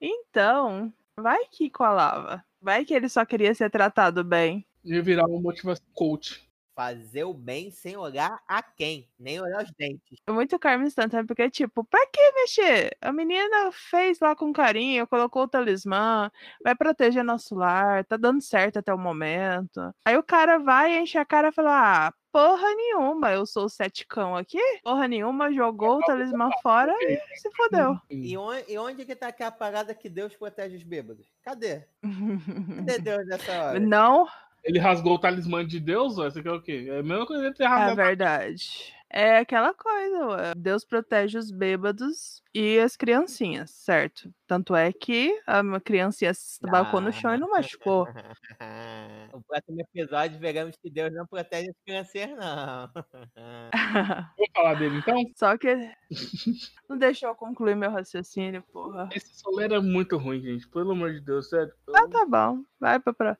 [0.00, 2.44] Então, vai que colava.
[2.60, 4.66] Vai que ele só queria ser tratado bem.
[4.84, 6.48] Ia virar um motivação coach.
[6.74, 10.18] Fazer o bem sem olhar a quem, nem olhar os dentes.
[10.26, 12.96] É muito karma instantâneo, porque, tipo, pra que mexer?
[13.00, 16.30] A menina fez lá com carinho, colocou o talismã,
[16.64, 19.94] vai proteger nosso lar, tá dando certo até o momento.
[20.04, 23.68] Aí o cara vai, enche a cara e fala: Ah, porra nenhuma, eu sou o
[23.68, 24.58] seticão aqui.
[24.82, 27.96] Porra nenhuma, jogou o talismã fora e se fodeu.
[28.10, 31.32] E onde, e onde que tá aquela parada que Deus protege os bêbados?
[31.40, 31.84] Cadê?
[32.76, 33.78] Cadê Deus nessa hora?
[33.78, 34.26] Não
[34.64, 36.86] Ele rasgou o talismã de Deus, ué, você quer o quê?
[36.88, 37.96] É a mesma coisa de ter é rasgado.
[37.96, 38.94] verdade.
[39.16, 40.52] É aquela coisa, ué.
[40.56, 44.32] Deus protege os bêbados e as criancinhas, certo?
[44.46, 48.08] Tanto é que a criancinha se tabacou no chão e não machucou.
[49.32, 52.90] No próximo episódio veremos que Deus não protege as crianças, não.
[54.36, 55.16] Vamos falar dele então?
[55.36, 55.90] Só que
[56.88, 59.08] não deixou eu concluir meu raciocínio, porra.
[59.12, 60.68] Esse soleiro é muito ruim, gente.
[60.68, 61.72] Pelo amor de Deus, sério.
[61.94, 62.62] Ah, tá bom.
[62.80, 63.38] Vai pra pra.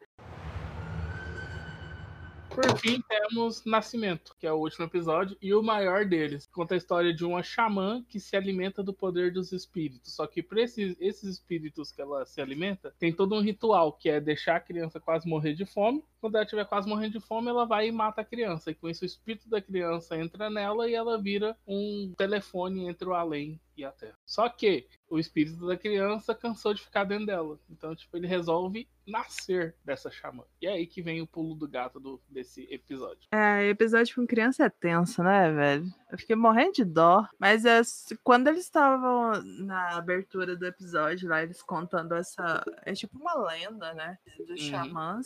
[2.55, 6.47] Por fim, temos Nascimento, que é o último episódio, e o maior deles.
[6.47, 10.15] Conta a história de uma xamã que se alimenta do poder dos espíritos.
[10.15, 14.09] Só que para esses, esses espíritos que ela se alimenta, tem todo um ritual, que
[14.09, 16.05] é deixar a criança quase morrer de fome.
[16.21, 18.71] Quando ela estiver quase morrendo de fome, ela vai e mata a criança.
[18.71, 23.09] E com isso, o espírito da criança entra nela e ela vira um telefone entre
[23.09, 24.17] o além e a terra.
[24.25, 27.59] Só que o espírito da criança cansou de ficar dentro dela.
[27.71, 30.45] Então, tipo, ele resolve nascer dessa xamã.
[30.61, 33.29] E é aí que vem o pulo do gato do, desse episódio.
[33.33, 35.87] É, episódio com criança é tenso, né, velho?
[36.11, 37.27] Eu fiquei morrendo de dó.
[37.39, 37.81] Mas é,
[38.23, 39.33] quando eles estavam
[39.65, 42.65] na abertura do episódio lá, eles contando essa.
[42.83, 44.19] É tipo uma lenda, né?
[44.47, 44.71] Dos Uhum.
[44.71, 45.25] xamãs.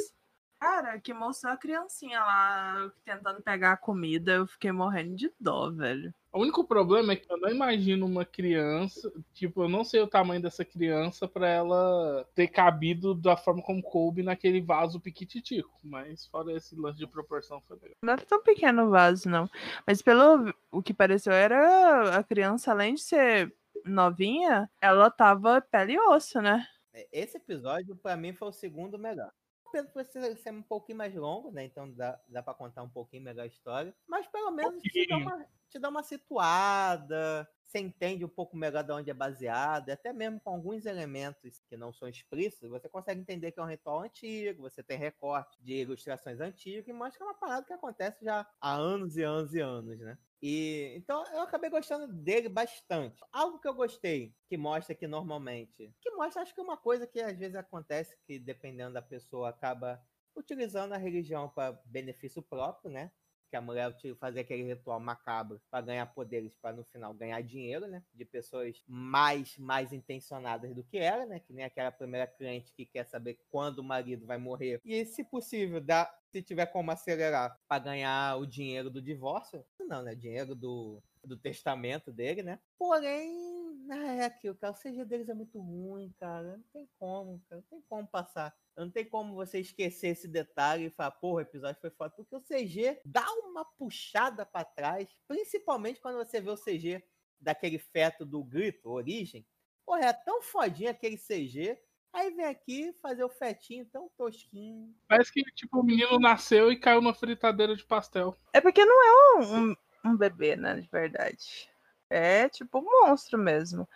[0.61, 4.33] Cara, que mostrou a criancinha lá tentando pegar a comida.
[4.33, 6.13] Eu fiquei morrendo de dó, velho.
[6.33, 10.07] O único problema é que eu não imagino uma criança, tipo, eu não sei o
[10.07, 15.71] tamanho dessa criança pra ela ter cabido da forma como coube naquele vaso piquititico.
[15.83, 17.95] Mas fora esse lance de proporção foi legal.
[18.03, 19.49] Não era tão pequeno o vaso, não.
[19.87, 23.55] Mas pelo o que pareceu, era a criança, além de ser
[23.85, 26.67] novinha, ela tava pele e osso, né?
[26.93, 29.33] É, Esse episódio, pra mim, foi o segundo melhor.
[29.71, 31.65] Pelo por ser, um pouquinho mais longo, né?
[31.65, 33.95] Então dá, dá pra contar um pouquinho melhor a história.
[34.07, 37.49] Mas pelo menos te dá, uma, te dá uma situada.
[37.69, 39.91] Você entende um pouco melhor de onde é baseado.
[39.91, 43.67] Até mesmo com alguns elementos que não são explícitos, você consegue entender que é um
[43.67, 44.63] ritual antigo.
[44.63, 48.49] Você tem recorte de ilustrações antigas e mostra que é uma parada que acontece já
[48.59, 50.19] há anos e anos e anos, né?
[50.41, 53.21] E então eu acabei gostando dele bastante.
[53.31, 57.21] Algo que eu gostei, que mostra que normalmente, que mostra acho que uma coisa que
[57.21, 60.03] às vezes acontece que dependendo da pessoa acaba
[60.35, 63.13] utilizando a religião para benefício próprio, né?
[63.51, 67.87] Que a mulher fazia aquele ritual macabro para ganhar poderes, para no final ganhar dinheiro,
[67.87, 68.03] né?
[68.13, 71.41] De pessoas mais mais intencionadas do que ela, né?
[71.41, 75.25] Que nem aquela primeira cliente que quer saber quando o marido vai morrer e, se
[75.25, 80.15] possível, dá se tiver como acelerar para ganhar o dinheiro do divórcio, não, né?
[80.15, 82.59] Dinheiro do do testamento dele, né?
[82.79, 86.57] Porém, é aquilo, cara, o CG deles é muito ruim, cara.
[86.57, 87.61] Não tem como, cara.
[87.61, 88.55] Não tem como passar.
[88.77, 92.15] Não tem como você esquecer esse detalhe e falar, porra, o episódio foi foda.
[92.15, 97.03] Porque o CG dá uma puxada para trás, principalmente quando você vê o CG
[97.41, 99.47] daquele feto do grito, origem.
[99.85, 101.79] Porra, é tão fodinho aquele CG.
[102.13, 104.95] Aí vem aqui fazer o fetinho tão tosquinho.
[105.07, 108.37] Parece que, tipo, o menino nasceu e caiu numa fritadeira de pastel.
[108.53, 111.71] É porque não é um, um, um bebê, né, de verdade.
[112.11, 113.89] É tipo um monstro mesmo.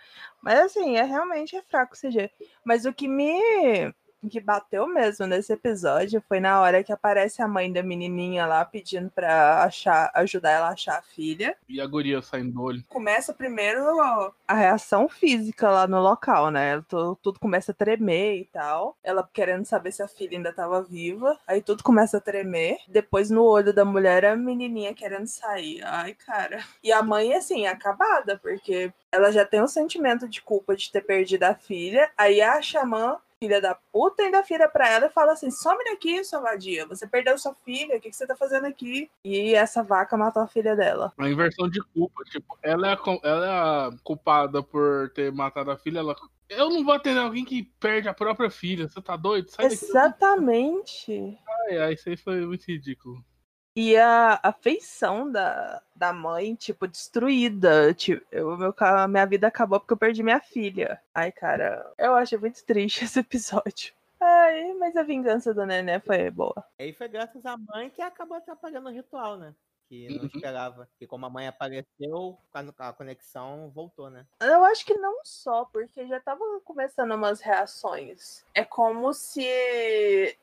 [0.43, 2.31] Mas assim, é realmente é fraco o CG.
[2.65, 3.93] Mas o que me
[4.29, 8.65] que bateu mesmo nesse episódio foi na hora que aparece a mãe da menininha lá
[8.65, 11.57] pedindo pra achar, ajudar ela a achar a filha.
[11.69, 12.85] E a guria saindo do olho.
[12.89, 13.83] Começa primeiro
[14.47, 16.83] a reação física lá no local, né?
[16.89, 18.97] Tudo, tudo começa a tremer e tal.
[19.03, 21.39] Ela querendo saber se a filha ainda tava viva.
[21.47, 22.79] Aí tudo começa a tremer.
[22.89, 25.83] Depois no olho da mulher a menininha querendo sair.
[25.85, 26.65] Ai, cara.
[26.83, 31.03] E a mãe, assim, acabada, porque ela já tem um sentimento de culpa de ter
[31.03, 32.11] perdido a filha.
[32.17, 36.23] Aí a xamã filha da puta ainda vira pra ela e fala assim: some daqui,
[36.23, 36.87] sua vadia.
[36.87, 39.11] Você perdeu sua filha, o que, que você tá fazendo aqui?
[39.25, 41.13] E essa vaca matou a filha dela.
[41.19, 45.73] A inversão de culpa, tipo, ela é, a, ela é a culpada por ter matado
[45.73, 46.15] a filha, ela.
[46.49, 48.87] Eu não vou atender alguém que perde a própria filha.
[48.89, 49.49] Você tá doido?
[49.51, 49.85] Sai daqui.
[49.85, 51.39] Exatamente.
[51.67, 53.25] Ai, ai, isso aí foi muito ridículo.
[53.75, 57.95] E a, a feição da, da mãe, tipo, destruída.
[57.95, 58.75] Tipo, eu, meu,
[59.09, 61.01] minha vida acabou porque eu perdi minha filha.
[61.15, 63.95] Ai, cara, eu achei muito triste esse episódio.
[64.21, 66.65] Ai, mas a vingança do Nené foi boa.
[66.79, 69.55] Aí foi graças à mãe que acabou atrapalhando o ritual, né?
[69.93, 70.31] Que não Uhum.
[70.35, 70.89] esperava.
[70.99, 74.25] Que como a mãe apareceu, a a conexão voltou, né?
[74.41, 78.43] Eu acho que não só, porque já tava começando umas reações.
[78.55, 79.47] É como se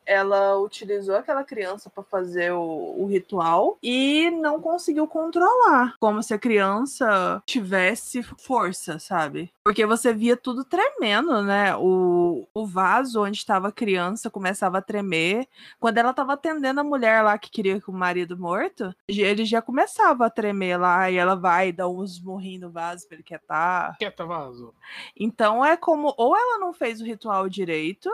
[0.06, 5.96] ela utilizou aquela criança pra fazer o, o ritual e não conseguiu controlar.
[6.00, 9.52] Como se a criança tivesse força, sabe?
[9.64, 11.76] Porque você via tudo tremendo, né?
[11.76, 15.48] O, o vaso onde estava a criança começava a tremer.
[15.80, 19.62] Quando ela tava atendendo a mulher lá que queria que o marido morto, ele já
[19.62, 23.98] começava a tremer lá e ela vai dar uns morrinhos no vaso pra ele quietar.
[23.98, 24.74] Quieta, vaso.
[25.16, 28.10] Então é como ou ela não fez o ritual direito,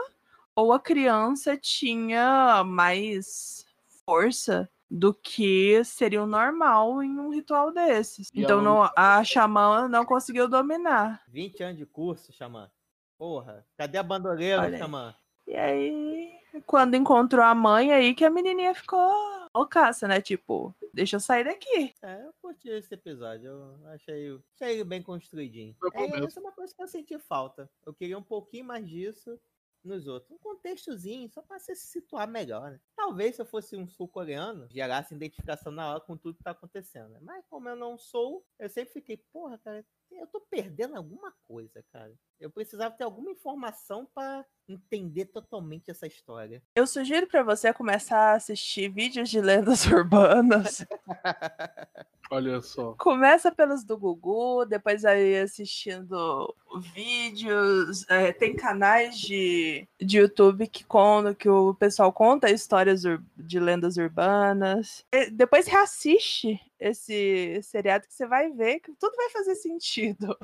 [0.54, 3.66] ou a criança tinha mais
[4.04, 8.28] força do que seria o normal em um ritual desses.
[8.32, 11.22] E Então não, a xamã não conseguiu dominar.
[11.28, 12.70] 20 anos de curso, Xamã.
[13.18, 14.78] Porra, cadê a bandoleira, Olha.
[14.78, 15.14] Xamã?
[15.46, 16.32] E aí,
[16.66, 19.10] quando encontrou a mãe, aí que a menininha ficou
[19.56, 20.20] loucaça, né?
[20.20, 21.94] Tipo, deixa eu sair daqui.
[22.02, 23.48] É, eu curti esse episódio.
[23.48, 25.76] Eu achei, achei ele bem construidinho.
[25.94, 27.70] É, isso é uma coisa que eu senti falta.
[27.84, 29.38] Eu queria um pouquinho mais disso
[29.84, 30.30] nos outros.
[30.32, 32.80] Um contextozinho, só pra você se situar melhor, né?
[32.96, 37.08] Talvez se eu fosse um sul-coreano, gerasse identificação na hora com tudo que tá acontecendo.
[37.10, 37.20] né?
[37.22, 41.84] Mas como eu não sou, eu sempre fiquei, porra, cara, eu tô perdendo alguma coisa,
[41.92, 42.12] cara.
[42.38, 46.62] Eu precisava ter alguma informação pra entender totalmente essa história.
[46.74, 50.84] Eu sugiro pra você começar a assistir vídeos de lendas urbanas.
[52.30, 52.92] Olha só.
[52.98, 56.52] Começa pelos do Gugu, depois aí assistindo
[56.92, 58.04] vídeos.
[58.10, 63.02] é, tem canais de, de YouTube que contam, que o pessoal conta histórias
[63.36, 65.04] de lendas urbanas.
[65.12, 70.36] E depois reassiste esse seriado que você vai ver que tudo vai fazer sentido.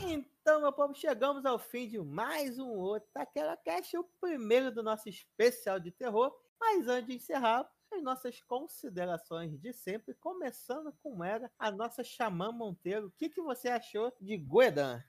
[0.00, 4.82] Então, meu povo, chegamos ao fim de mais um outro Taquera Cast, o primeiro do
[4.82, 6.34] nosso especial de terror.
[6.58, 12.52] Mas antes de encerrar, as nossas considerações de sempre, começando com ela, a nossa Xamã
[12.52, 13.06] Monteiro.
[13.08, 15.02] O que, que você achou de Guedan?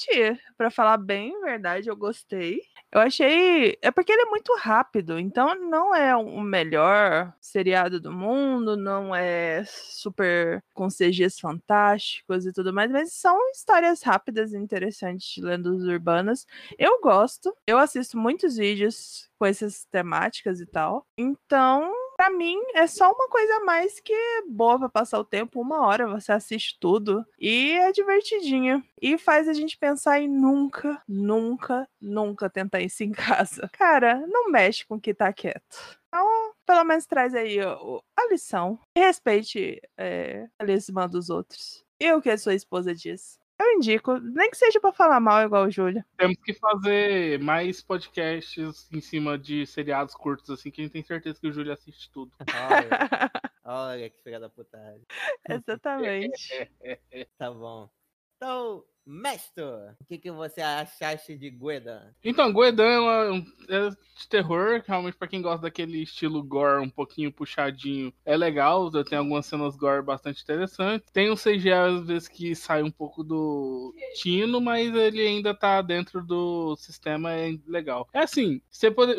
[0.00, 0.40] curti.
[0.56, 2.60] Pra falar bem a verdade, eu gostei.
[2.92, 3.78] Eu achei.
[3.82, 9.14] É porque ele é muito rápido, então não é o melhor seriado do mundo, não
[9.14, 15.42] é super com CGs fantásticos e tudo mais, mas são histórias rápidas e interessantes de
[15.42, 16.46] lendas urbanas.
[16.78, 21.06] Eu gosto, eu assisto muitos vídeos com essas temáticas e tal.
[21.16, 25.24] Então, Pra mim, é só uma coisa a mais que é boa pra passar o
[25.24, 25.58] tempo.
[25.58, 28.84] Uma hora você assiste tudo e é divertidinho.
[29.00, 33.70] E faz a gente pensar em nunca, nunca, nunca tentar isso em casa.
[33.72, 35.98] Cara, não mexe com o que tá quieto.
[36.08, 38.78] Então, pelo menos traz aí a lição.
[38.94, 41.86] E respeite é, a lesma dos outros.
[41.98, 43.39] E o que a sua esposa diz.
[43.60, 46.02] Eu indico, nem que seja pra falar mal igual o Júlio.
[46.16, 51.02] Temos que fazer mais podcasts em cima de seriados curtos, assim, que a gente tem
[51.02, 52.32] certeza que o Júlio assiste tudo.
[52.70, 52.88] Olha,
[53.62, 55.02] olha que filha da putagem.
[55.46, 56.70] Exatamente.
[57.36, 57.90] Tá bom.
[58.36, 59.62] Então, Mestre,
[60.00, 62.00] o que, que você achaste de Guedan?
[62.24, 66.80] Então, Goedan é, uma, um- é de terror, realmente pra quem gosta daquele estilo gore
[66.84, 71.10] um pouquinho puxadinho, é legal, tem algumas cenas gore bastante interessantes.
[71.10, 75.80] Tem um CGI às vezes que sai um pouco do tino, mas ele ainda tá
[75.82, 78.06] dentro do sistema, é legal.
[78.12, 79.14] É assim, você pode,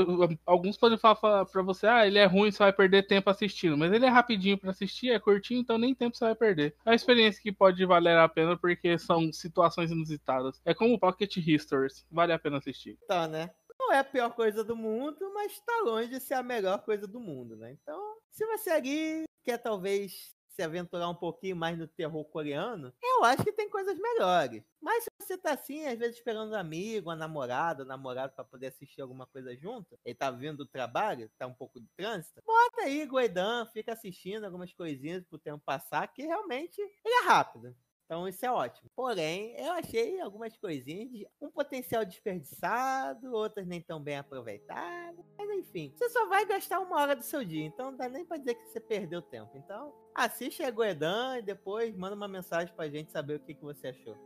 [0.45, 3.77] alguns podem falar fa- pra você, ah, ele é ruim, você vai perder tempo assistindo,
[3.77, 6.75] mas ele é rapidinho pra assistir, é curtinho, então nem tempo você vai perder.
[6.85, 10.61] É uma experiência que pode valer a pena porque são situações inusitadas.
[10.63, 12.99] É como Pocket Histories, vale a pena assistir.
[13.03, 13.49] Então, né?
[13.79, 17.07] Não é a pior coisa do mundo, mas tá longe de ser a melhor coisa
[17.07, 17.71] do mundo, né?
[17.71, 23.23] Então, se você ali quer talvez se aventurar um pouquinho mais no terror coreano, eu
[23.23, 24.63] acho que tem coisas melhores.
[24.82, 28.43] Mas se você tá assim, às vezes esperando um amigo, uma namorada, um namorado pra
[28.43, 32.41] poder assistir alguma coisa junto, ele tá vindo do trabalho, tá um pouco de trânsito,
[32.45, 37.75] bota aí Goidan, fica assistindo algumas coisinhas pro tempo passar, que realmente ele é rápido.
[38.12, 38.91] Então isso é ótimo.
[38.94, 45.23] Porém, eu achei algumas coisinhas de um potencial desperdiçado, outras nem tão bem aproveitadas.
[45.38, 48.26] Mas enfim, você só vai gastar uma hora do seu dia, então não dá nem
[48.26, 49.52] pra dizer que você perdeu tempo.
[49.56, 53.64] Então, assiste a Goedan e depois manda uma mensagem pra gente saber o que, que
[53.64, 54.18] você achou.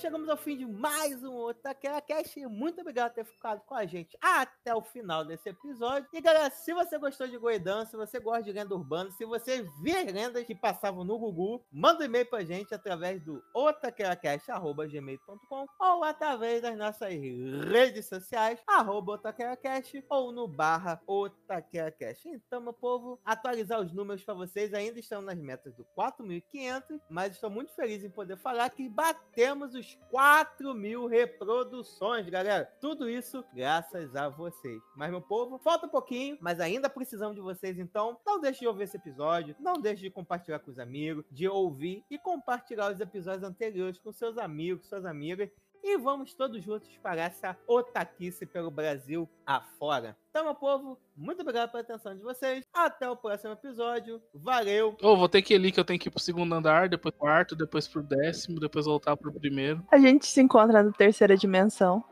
[0.00, 2.46] Chegamos ao fim de mais um Otaquera Cast.
[2.46, 6.08] Muito obrigado por ter ficado com a gente até o final desse episódio.
[6.10, 9.62] E galera, se você gostou de Goidan, se você gosta de lenda urbana, se você
[9.82, 16.02] vê lendas que passavam no Gugu, manda um e-mail pra gente através do otaqueracast.gmail.com ou
[16.02, 22.26] através das nossas redes sociais, arroba otaqueracast ou no barra otaqueracast.
[22.26, 27.34] Então, meu povo, atualizar os números para vocês ainda estão nas metas do 4.500, mas
[27.34, 32.64] estou muito feliz em poder falar que batemos os 4 mil reproduções, galera.
[32.80, 34.82] Tudo isso graças a vocês.
[34.96, 38.66] Mas, meu povo, falta um pouquinho, mas ainda precisamos de vocês, então não deixe de
[38.66, 43.00] ouvir esse episódio, não deixe de compartilhar com os amigos, de ouvir e compartilhar os
[43.00, 45.50] episódios anteriores com seus amigos, suas amigas.
[45.82, 50.16] E vamos todos juntos para essa otaquice pelo Brasil afora.
[50.30, 52.64] Então, meu povo, muito obrigado pela atenção de vocês.
[52.72, 54.22] Até o próximo episódio.
[54.34, 54.96] Valeu!
[55.02, 57.14] Ou vou ter que ir ali que eu tenho que ir pro segundo andar, depois
[57.14, 59.84] pro quarto, depois pro décimo, depois voltar pro primeiro.
[59.90, 62.04] A gente se encontra na terceira dimensão.